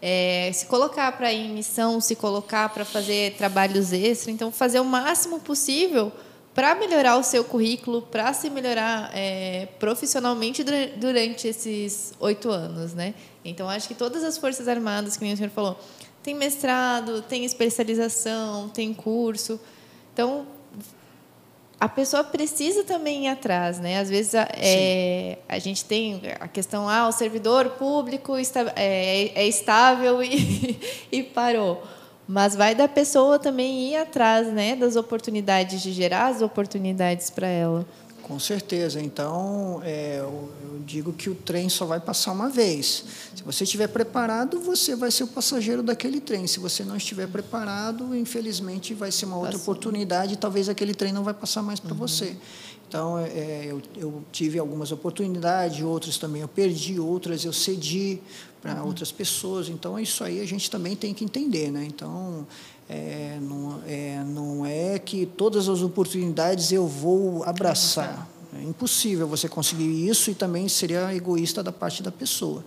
[0.00, 4.28] É, se colocar para ir em missão, se colocar para fazer trabalhos extras.
[4.28, 6.10] Então, fazer o máximo possível
[6.54, 10.64] para melhorar o seu currículo, para se melhorar é, profissionalmente
[10.96, 13.12] durante esses oito anos, né?
[13.44, 15.76] Então, acho que todas as Forças Armadas, que o senhor falou,
[16.22, 19.60] tem mestrado, tem especialização, tem curso.
[20.12, 20.46] Então,
[21.78, 23.98] a pessoa precisa também ir atrás, né?
[23.98, 29.46] Às vezes é, a gente tem a questão, ah, o servidor público está, é, é
[29.46, 30.80] estável e,
[31.10, 31.82] e parou.
[32.26, 37.46] Mas vai da pessoa também ir atrás né, das oportunidades, de gerar as oportunidades para
[37.46, 37.86] ela.
[38.24, 39.02] Com certeza.
[39.02, 43.04] Então, é, eu, eu, digo que o trem só vai passar uma vez.
[43.34, 46.46] Se você estiver preparado, você vai ser o passageiro daquele trem.
[46.46, 49.74] Se você não estiver preparado, infelizmente, vai ser uma outra Passou.
[49.74, 51.98] oportunidade talvez aquele trem não vai passar mais para uhum.
[51.98, 52.34] você.
[52.88, 58.20] Então, é, eu, eu, tive algumas oportunidades, outras também eu perdi, outras eu cedi
[58.64, 58.86] para uhum.
[58.86, 59.68] outras pessoas.
[59.68, 61.70] Então, isso aí a gente também tem que entender.
[61.70, 61.84] Né?
[61.84, 62.46] Então,
[62.88, 68.26] é, não, é, não é que todas as oportunidades eu vou abraçar.
[68.58, 72.64] É impossível você conseguir isso e também seria egoísta da parte da pessoa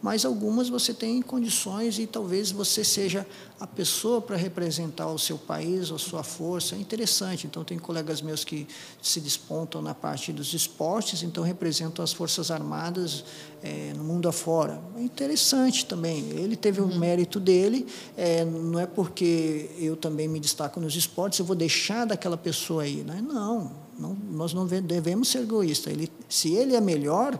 [0.00, 3.26] mas algumas você tem condições e talvez você seja
[3.58, 6.76] a pessoa para representar o seu país, a sua força.
[6.76, 7.46] É interessante.
[7.46, 8.68] Então, tem colegas meus que
[9.02, 13.24] se despontam na parte dos esportes, então representam as Forças Armadas
[13.62, 14.80] é, no mundo afora.
[14.96, 16.30] É interessante também.
[16.30, 16.92] Ele teve uhum.
[16.92, 17.86] o mérito dele,
[18.16, 22.84] é, não é porque eu também me destaco nos esportes, eu vou deixar daquela pessoa
[22.84, 23.02] aí.
[23.02, 23.20] Né?
[23.26, 25.92] Não, não nós não devemos ser egoístas.
[25.92, 27.38] Ele, se ele é melhor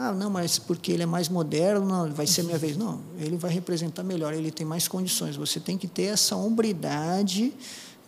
[0.00, 2.76] ah, não, mas porque ele é mais moderno, não, vai ser minha vez.
[2.76, 5.34] Não, ele vai representar melhor, ele tem mais condições.
[5.34, 7.52] Você tem que ter essa hombridade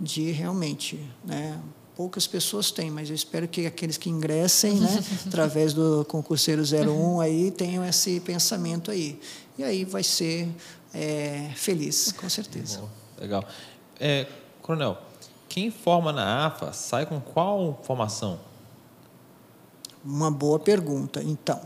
[0.01, 1.59] de realmente, né?
[1.97, 7.21] Poucas pessoas têm, mas eu espero que aqueles que ingressem, né, através do concurseiro 01
[7.21, 9.21] aí tenham esse pensamento aí.
[9.59, 10.49] E aí vai ser
[10.95, 12.83] é, feliz, com certeza.
[13.21, 13.45] Legal.
[13.99, 14.27] É,
[14.63, 14.97] Coronel,
[15.49, 18.39] quem forma na AFA sai com qual formação?
[20.05, 21.23] Uma boa pergunta.
[21.23, 21.61] Então,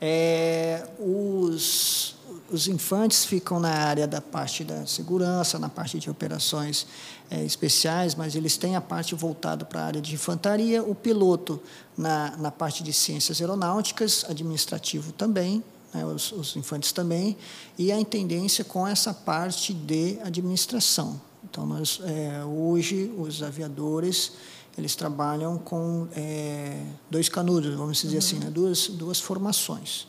[0.00, 2.14] é, os,
[2.50, 6.86] os infantes ficam na área da parte da segurança, na parte de operações
[7.30, 11.60] é, especiais, mas eles têm a parte voltada para a área de infantaria, o piloto
[11.96, 15.62] na, na parte de ciências aeronáuticas, administrativo também,
[15.92, 17.36] né, os, os infantes também,
[17.76, 21.20] e a intendência com essa parte de administração.
[21.44, 24.32] Então, nós, é, hoje, os aviadores
[24.78, 26.80] eles trabalham com é,
[27.10, 28.18] dois canudos, vamos dizer uhum.
[28.18, 28.50] assim, né?
[28.50, 30.06] duas, duas formações,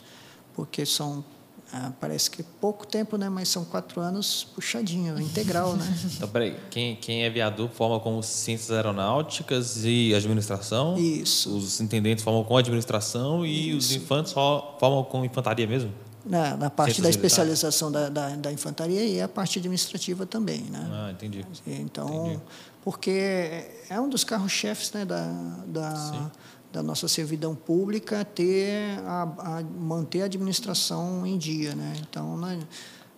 [0.55, 1.23] porque são
[1.71, 3.29] ah, parece que pouco tempo, né?
[3.29, 5.85] Mas são quatro anos puxadinho, integral, né?
[6.17, 10.97] Então, peraí, quem, quem é aviador forma com ciências aeronáuticas e administração?
[10.97, 11.55] Isso.
[11.55, 15.93] Os intendentes formam com administração e os infantes só formam com infantaria mesmo?
[16.25, 20.61] Na, na parte Ciências da especialização da, da, da infantaria e a parte administrativa também,
[20.61, 20.89] né?
[20.91, 21.45] Ah, entendi.
[21.65, 22.41] Então, Entendi.
[22.83, 25.23] Porque é um dos carros-chefes né, da,
[25.67, 26.31] da,
[26.71, 31.93] da nossa servidão pública ter a, a- manter a administração em dia, né?
[32.01, 32.59] Então, né,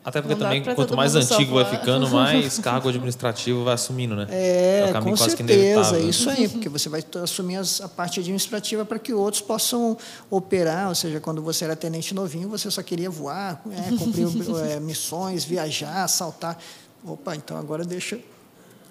[0.04, 4.26] Até porque também, quanto mais antigo vai ficando, mais cargo administrativo vai assumindo, né?
[4.30, 6.00] É, caminho com certeza, né?
[6.02, 9.96] isso aí, porque você vai assumir as- a parte administrativa para que outros possam
[10.30, 14.26] operar, ou seja, quando você era tenente novinho, você só queria voar, é, cumprir
[14.66, 16.58] é, missões, viajar, saltar.
[17.06, 18.18] Opa, então agora deixa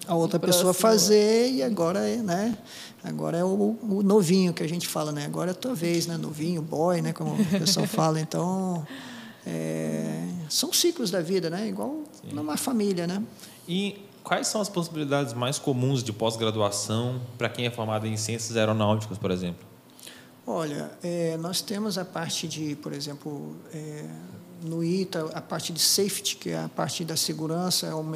[0.07, 2.57] a outra pessoa fazer e agora é, né?
[3.03, 5.25] Agora é o, o novinho que a gente fala, né?
[5.25, 6.17] Agora é a tua vez, né?
[6.17, 7.13] Novinho, boy, né?
[7.13, 8.19] Como o pessoal fala.
[8.19, 8.85] Então,
[9.45, 11.67] é, são ciclos da vida, né?
[11.67, 13.23] Igual numa família, né?
[13.67, 18.55] E quais são as possibilidades mais comuns de pós-graduação para quem é formado em ciências
[18.57, 19.67] aeronáuticas, por exemplo?
[20.45, 24.05] Olha, eh, nós temos a parte de, por exemplo, eh,
[24.63, 28.15] no ITA, a parte de safety, que é a parte da segurança, é um,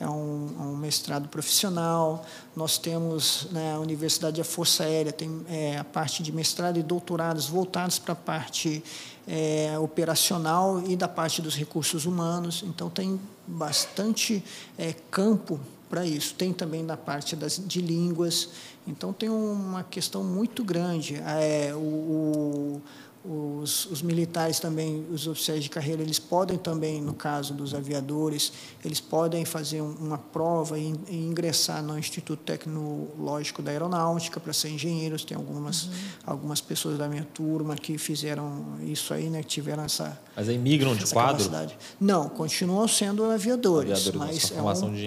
[0.00, 2.24] é um, é um mestrado profissional.
[2.56, 6.82] Nós temos né, a Universidade da Força Aérea, tem eh, a parte de mestrado e
[6.82, 8.82] doutorados voltados para a parte
[9.26, 12.62] eh, operacional e da parte dos recursos humanos.
[12.66, 14.42] Então, tem bastante
[14.78, 16.34] eh, campo para isso.
[16.34, 18.48] Tem também da parte das, de línguas.
[18.86, 21.14] Então, tem uma questão muito grande.
[21.16, 22.82] É, o, o-
[23.24, 28.52] os, os militares também, os oficiais de carreira, eles podem também, no caso dos aviadores,
[28.84, 34.52] eles podem fazer um- uma prova e, e ingressar no Instituto Tecnológico da Aeronáutica para
[34.52, 35.24] ser engenheiros.
[35.24, 35.88] Tem algumas,
[36.26, 40.58] algumas pessoas da minha turma que fizeram isso aí, né, que tiveram essa, Mas aí
[40.58, 41.44] migram de quadro?
[41.44, 41.78] capacidade.
[42.00, 45.02] Não, continuam sendo aviadores, Aviadores, mas é um de-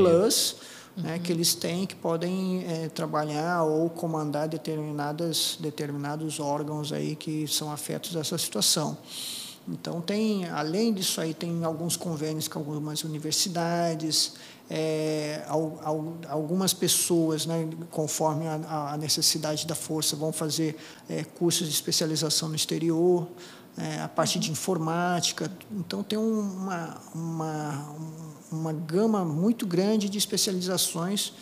[0.98, 7.48] né, que eles têm que podem eh, trabalhar ou comandar determinadas, determinados órgãos aí que
[7.48, 8.98] são afetos dessa situação.
[9.70, 14.34] Então tem, além disso aí, tem alguns convênios com algumas universidades,
[15.48, 20.76] al- algumas pessoas, né, conforme a, a necessidade da força, vão fazer
[21.10, 23.28] eh, cursos de especialização no exterior,
[23.78, 25.52] eh, a parte de informática.
[25.72, 27.96] Então tem um- uma, uma,
[28.52, 31.34] uma gama muito grande de especializações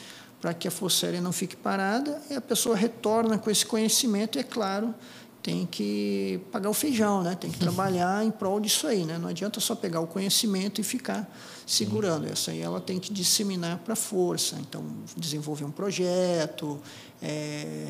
[0.42, 4.38] para que a Força Aérea não fique parada e a pessoa retorna com esse conhecimento
[4.38, 4.94] e, é claro,
[5.42, 7.36] tem que pagar o feijão, né?
[7.36, 9.06] tem que trabalhar em prol disso aí.
[9.06, 9.18] Né?
[9.18, 11.32] Não adianta só pegar o conhecimento e ficar
[11.68, 12.28] segurando.
[12.28, 14.56] Essa aí ela tem que disseminar para a força.
[14.60, 14.84] Então,
[15.16, 16.80] desenvolver um projeto,
[17.22, 17.88] é,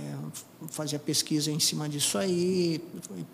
[0.69, 2.81] fazer a pesquisa em cima disso aí,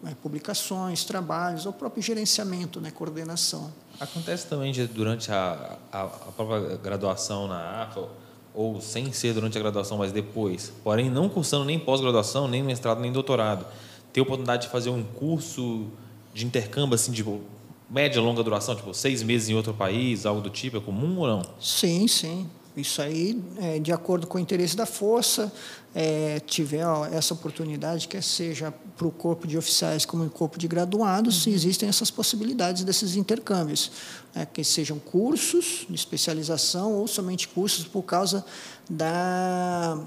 [0.05, 2.91] é, publicações, trabalhos, o próprio gerenciamento, né?
[2.91, 3.71] coordenação.
[3.99, 8.07] Acontece também de, durante a, a, a própria graduação na AFA,
[8.53, 12.99] ou sem ser durante a graduação, mas depois, porém não cursando nem pós-graduação, nem mestrado,
[12.99, 13.65] nem doutorado,
[14.11, 15.87] ter a oportunidade de fazer um curso
[16.33, 17.41] de intercâmbio, assim, tipo,
[17.89, 21.27] média, longa duração, tipo, seis meses em outro país, algo do tipo, é comum ou
[21.27, 21.41] não?
[21.59, 22.49] Sim, sim.
[22.75, 25.51] Isso aí, é, de acordo com o interesse da força,
[25.93, 30.57] é, tiver ó, essa oportunidade, quer seja para o corpo de oficiais como o corpo
[30.57, 33.91] de graduados, existem essas possibilidades desses intercâmbios,
[34.33, 38.45] né, que sejam cursos de especialização ou somente cursos por causa
[38.89, 39.99] da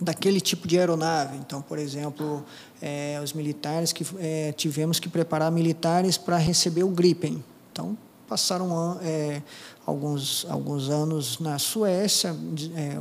[0.00, 1.38] daquele tipo de aeronave.
[1.38, 2.44] Então, por exemplo,
[2.82, 7.42] eh, os militares que eh, tivemos que preparar militares para receber o Gripen.
[7.72, 7.96] Então,
[8.28, 9.42] passaram eh,
[9.90, 12.34] alguns alguns anos na Suécia
[12.74, 12.98] eh,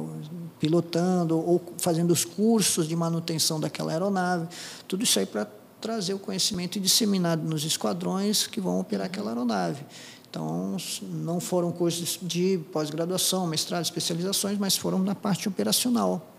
[0.60, 4.48] pilotando ou fazendo os cursos de manutenção daquela aeronave.
[4.88, 5.48] Tudo isso aí para
[5.80, 9.86] trazer o conhecimento disseminado nos esquadrões que vão operar aquela aeronave.
[10.30, 16.36] Então, não foram cursos de pós-graduação, mestrado, especializações, mas foram na parte operacional.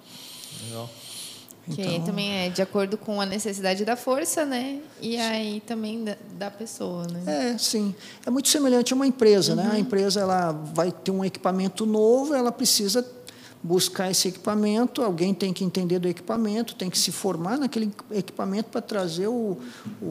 [0.66, 0.88] Legal.
[1.68, 4.80] Que Então- também é de acordo com a necessidade da força, né?
[5.00, 7.52] E aí também da, da pessoa, né?
[7.54, 7.94] É, sim.
[8.26, 9.68] É muito semelhante a uma empresa, né?
[9.72, 13.06] A empresa ela vai ter um equipamento novo, ela precisa
[13.62, 18.70] buscar esse equipamento, alguém tem que entender do equipamento, tem que se formar naquele equipamento
[18.70, 19.58] para trazer o,
[20.00, 20.04] o,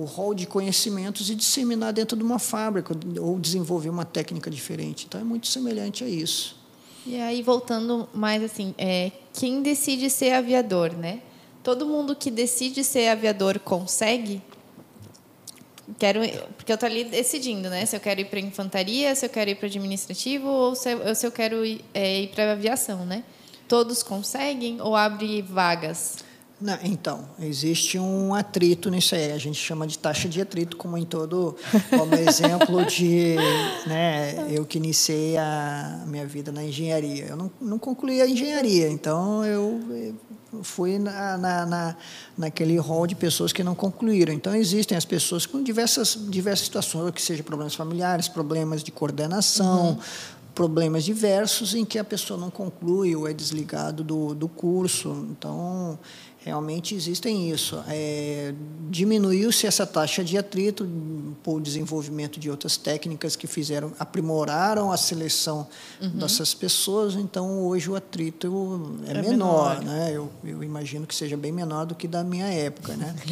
[0.00, 5.06] o rol de conhecimentos e disseminar dentro de uma fábrica ou desenvolver uma técnica diferente.
[5.08, 6.59] Então, é muito semelhante a isso.
[7.06, 11.20] E aí, voltando mais assim, é, quem decide ser aviador, né?
[11.62, 14.42] Todo mundo que decide ser aviador consegue?
[15.98, 16.20] Quero,
[16.56, 17.84] porque eu tô ali decidindo, né?
[17.86, 21.14] Se eu quero ir para infantaria, se eu quero ir para administrativo ou se eu,
[21.14, 23.24] se eu quero ir, é, ir para aviação, né?
[23.66, 26.18] Todos conseguem ou abre vagas?
[26.60, 29.32] Não, então, existe um atrito nisso aí.
[29.32, 31.56] A gente chama de taxa de atrito, como em todo.
[31.90, 33.36] Como exemplo de.
[33.86, 37.26] Né, eu que iniciei a minha vida na engenharia.
[37.26, 39.80] Eu não, não concluí a engenharia, então eu
[40.62, 41.96] fui na, na, na,
[42.36, 44.32] naquele rol de pessoas que não concluíram.
[44.34, 49.90] Então, existem as pessoas com diversas, diversas situações, que seja problemas familiares, problemas de coordenação.
[49.90, 49.98] Uhum
[50.54, 55.26] problemas diversos em que a pessoa não conclui ou é desligado do, do curso.
[55.30, 55.98] Então,
[56.44, 57.82] realmente existem isso.
[57.88, 58.54] É,
[58.88, 60.88] Diminuiu-se essa taxa de atrito
[61.42, 65.66] por desenvolvimento de outras técnicas que fizeram, aprimoraram a seleção
[66.00, 66.10] uhum.
[66.10, 67.14] dessas pessoas.
[67.14, 70.12] Então, hoje o atrito é, é menor, menor, né?
[70.12, 73.14] Eu, eu imagino que seja bem menor do que da minha época, né?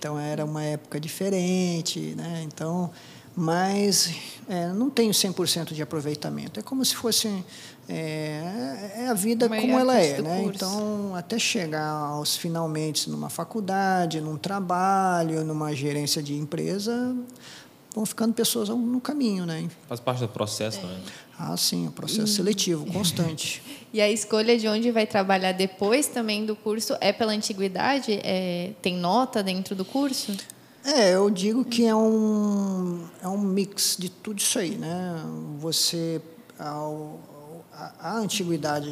[0.00, 2.42] Então, era uma época diferente, né?
[2.46, 2.90] Então,
[3.36, 4.10] mas
[4.48, 6.58] é, não tenho 100% de aproveitamento.
[6.58, 7.44] É como se fosse
[7.92, 10.42] é, é a vida Uma como ela é, né?
[10.42, 10.54] Curso.
[10.54, 17.16] Então, até chegar aos finalmente numa faculdade, num trabalho, numa gerência de empresa,
[17.92, 19.68] vão ficando pessoas no caminho, né?
[19.88, 20.82] Faz parte do processo, é.
[20.84, 21.00] né?
[21.36, 22.36] Ah, sim, o processo e...
[22.36, 23.60] seletivo, constante.
[23.92, 28.20] e a escolha de onde vai trabalhar depois também do curso é pela antiguidade?
[28.22, 30.36] É, tem nota dentro do curso?
[30.84, 35.22] É, eu digo que é um, é um mix de tudo isso aí, né?
[35.58, 36.22] Você,
[36.58, 37.18] ao,
[37.80, 38.90] a, a antiguidade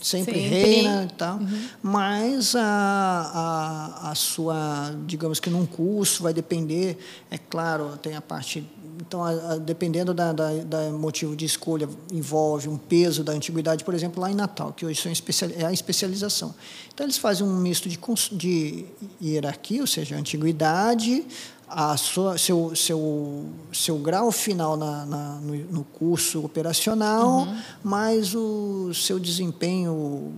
[0.00, 1.68] sempre, sempre, reina e tal, uhum.
[1.82, 6.98] mas a, a, a sua, digamos que num curso vai depender,
[7.30, 8.66] é claro, tem a parte
[9.00, 13.84] então, a, a, dependendo da, da, da, motivo de escolha, envolve um peso da antiguidade,
[13.84, 16.54] por exemplo, lá em Natal, que hoje especial, é a especialização.
[16.92, 17.96] Então, eles fazem um misto de,
[18.32, 18.86] de
[19.22, 21.24] hierarquia, ou seja, antiguidade,
[21.68, 27.62] a sua, seu, seu, seu grau final na, na no, no, curso operacional, uhum.
[27.84, 30.32] mais o seu desempenho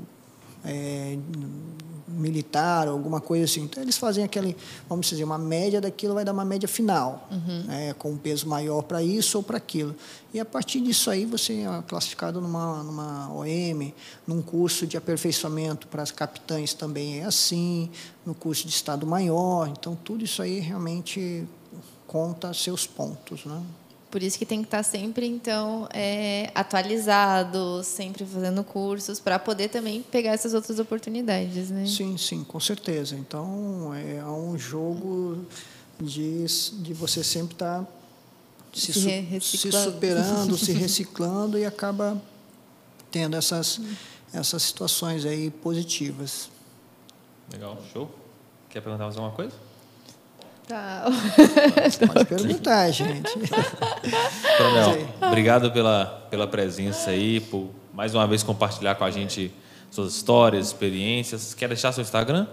[0.65, 1.17] é,
[2.11, 3.63] militar, alguma coisa assim.
[3.63, 4.57] Então, eles fazem aquele,
[4.89, 7.63] vamos dizer, uma média daquilo vai dar uma média final, uhum.
[7.65, 9.95] né, com um peso maior para isso ou para aquilo.
[10.33, 13.93] E a partir disso aí você é classificado numa, numa OM,
[14.27, 17.91] num curso de aperfeiçoamento para as capitães também é assim,
[18.25, 19.69] no curso de Estado Maior.
[19.69, 21.47] Então, tudo isso aí realmente
[22.07, 23.45] conta seus pontos.
[23.45, 23.61] Né?
[24.11, 29.69] Por isso que tem que estar sempre, então, é, atualizado, sempre fazendo cursos, para poder
[29.69, 31.87] também pegar essas outras oportunidades, né?
[31.87, 33.15] Sim, sim, com certeza.
[33.15, 35.47] Então, é um jogo
[36.01, 37.87] de, de você sempre estar
[38.73, 42.21] se, se, se superando, se reciclando e acaba
[43.11, 43.81] tendo essas,
[44.33, 46.51] essas situações aí positivas.
[47.53, 48.11] Legal, show.
[48.69, 49.70] Quer perguntar mais alguma coisa?
[50.71, 51.05] Tá.
[52.15, 53.29] Pode perguntar, gente.
[54.57, 59.53] Coronel, obrigado pela, pela presença aí, por mais uma vez compartilhar com a gente
[59.91, 61.55] suas histórias, experiências.
[61.55, 62.47] Quer deixar seu Instagram?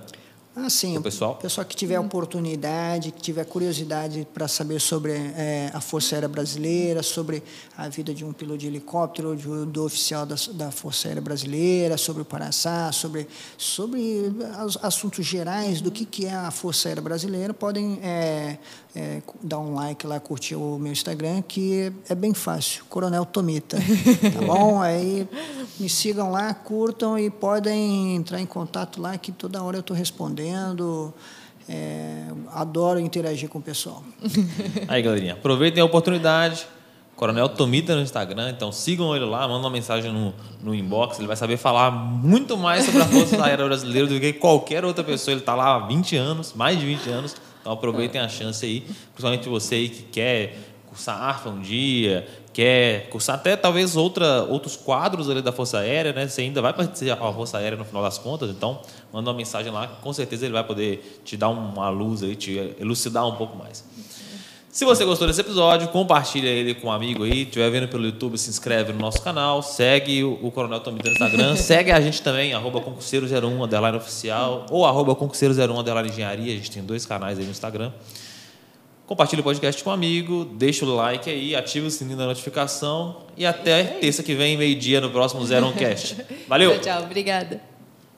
[0.60, 0.98] Ah, sim.
[0.98, 1.34] O pessoal?
[1.34, 6.28] O pessoal que tiver oportunidade, que tiver curiosidade para saber sobre é, a Força Aérea
[6.28, 7.44] Brasileira, sobre
[7.78, 11.96] a vida de um piloto de helicóptero, de, do oficial da, da Força Aérea Brasileira,
[11.96, 14.34] sobre o Paraçá, sobre, sobre
[14.82, 18.58] assuntos gerais do que, que é a Força Aérea Brasileira, podem é,
[18.98, 23.78] é, dar um like lá, curtir o meu Instagram, que é bem fácil, Coronel Tomita.
[23.78, 24.82] Tá bom?
[24.82, 25.28] Aí
[25.80, 29.96] me sigam lá, curtam e podem entrar em contato lá, que toda hora eu estou
[29.96, 31.14] respondendo.
[31.70, 34.02] É, adoro interagir com o pessoal.
[34.88, 36.66] Aí, galerinha, aproveitem a oportunidade.
[37.16, 41.28] Coronel Tomita no Instagram, então sigam ele lá, mandem uma mensagem no, no inbox, ele
[41.28, 45.34] vai saber falar muito mais sobre a Força Aérea Brasileira do que qualquer outra pessoa.
[45.34, 47.36] Ele está lá há 20 anos, mais de 20 anos,
[47.68, 48.80] então aproveitem a chance aí,
[49.12, 50.58] principalmente você aí que quer
[50.88, 56.14] cursar ARFA um dia, quer cursar até talvez outra, outros quadros ali da Força Aérea,
[56.14, 56.30] né?
[56.30, 58.80] Você ainda vai participar da Força Aérea no final das contas, então
[59.12, 62.74] manda uma mensagem lá, com certeza ele vai poder te dar uma luz aí, te
[62.80, 63.84] elucidar um pouco mais.
[64.70, 67.32] Se você gostou desse episódio, compartilha ele com um amigo aí.
[67.32, 69.64] Se estiver vendo pelo YouTube, se inscreve no nosso canal.
[69.64, 71.56] Segue o Coronel Tomita no Instagram.
[71.58, 74.66] segue a gente também, arroba concurseiro01, underline oficial.
[74.70, 76.54] Ou arroba concurseiro01, underline engenharia.
[76.54, 77.92] A gente tem dois canais aí no Instagram.
[79.08, 80.46] Compartilha o podcast com um amigo.
[80.46, 83.22] Deixa o like aí, ativa o sininho da notificação.
[83.38, 86.18] E até terça que vem, meio-dia, no próximo Zero On Cast.
[86.48, 86.74] Valeu!
[86.82, 87.04] tchau, tchau.
[87.04, 87.77] Obrigada.